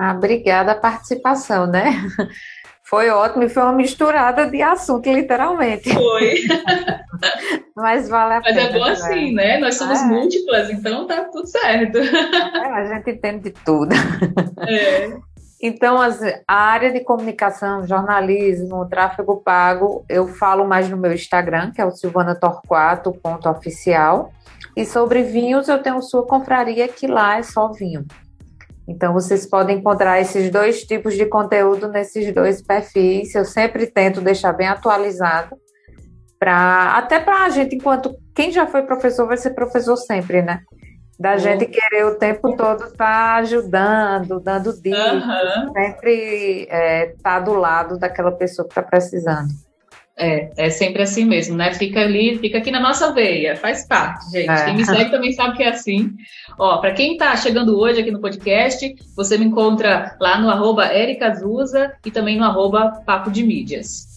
[0.02, 2.02] Ah, obrigada a participação, né?
[2.84, 5.92] Foi ótimo e foi uma misturada de assunto, literalmente.
[5.92, 6.36] Foi.
[7.76, 8.62] Mas vale a Mas pena.
[8.62, 9.58] Mas é bom assim, né?
[9.58, 10.04] Nós somos é.
[10.06, 11.98] múltiplas, então tá tudo certo.
[11.98, 13.94] É, a gente entende de tudo.
[14.66, 15.18] É.
[15.62, 15.98] Então,
[16.48, 21.84] a área de comunicação, jornalismo, tráfego pago, eu falo mais no meu Instagram, que é
[21.84, 24.32] o silvanatorquato.oficial.
[24.74, 28.06] E sobre vinhos, eu tenho sua confraria, que lá é só vinho.
[28.90, 33.32] Então, vocês podem encontrar esses dois tipos de conteúdo nesses dois perfis.
[33.36, 35.56] Eu sempre tento deixar bem atualizado,
[36.40, 40.62] pra, até para a gente, enquanto quem já foi professor vai ser professor sempre, né?
[41.20, 41.38] Da uhum.
[41.38, 45.72] gente querer o tempo todo estar tá ajudando, dando dicas, uhum.
[45.72, 49.50] sempre estar é, tá do lado daquela pessoa que está precisando.
[50.20, 51.72] É, é sempre assim mesmo, né?
[51.72, 54.50] Fica ali, fica aqui na nossa veia, faz parte, gente.
[54.50, 54.64] É.
[54.66, 56.10] Quem me segue também sabe que é assim.
[56.58, 60.90] Ó, para quem está chegando hoje aqui no podcast, você me encontra lá no arroba
[61.22, 64.10] Azusa e também no arroba Papo de Mídias.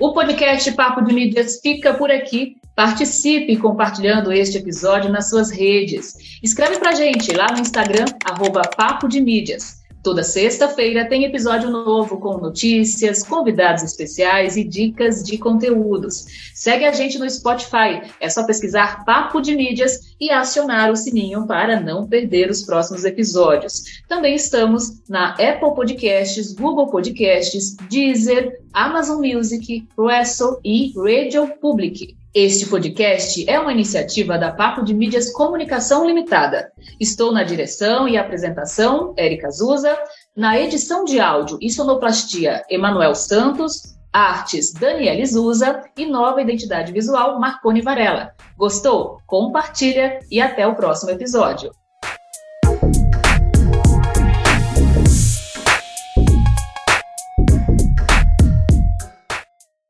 [0.00, 2.56] O podcast Papo de Mídias fica por aqui.
[2.74, 6.40] Participe compartilhando este episódio nas suas redes.
[6.42, 9.81] Escreve pra gente lá no Instagram, arroba Papo de Mídias.
[10.02, 16.26] Toda sexta-feira tem episódio novo com notícias, convidados especiais e dicas de conteúdos.
[16.52, 21.46] Segue a gente no Spotify, é só pesquisar Papo de Mídias e acionar o sininho
[21.46, 24.02] para não perder os próximos episódios.
[24.08, 32.16] Também estamos na Apple Podcasts, Google Podcasts, Deezer, Amazon Music, Russell e Radio Public.
[32.34, 36.72] Este podcast é uma iniciativa da Papo de Mídias Comunicação Limitada.
[36.98, 39.94] Estou na direção e apresentação, Érica Zuza,
[40.34, 47.38] na edição de áudio e sonoplastia, Emanuel Santos, artes, Daniele Zuza e nova identidade visual,
[47.38, 48.32] Marcone Varela.
[48.56, 49.18] Gostou?
[49.26, 51.70] Compartilha e até o próximo episódio.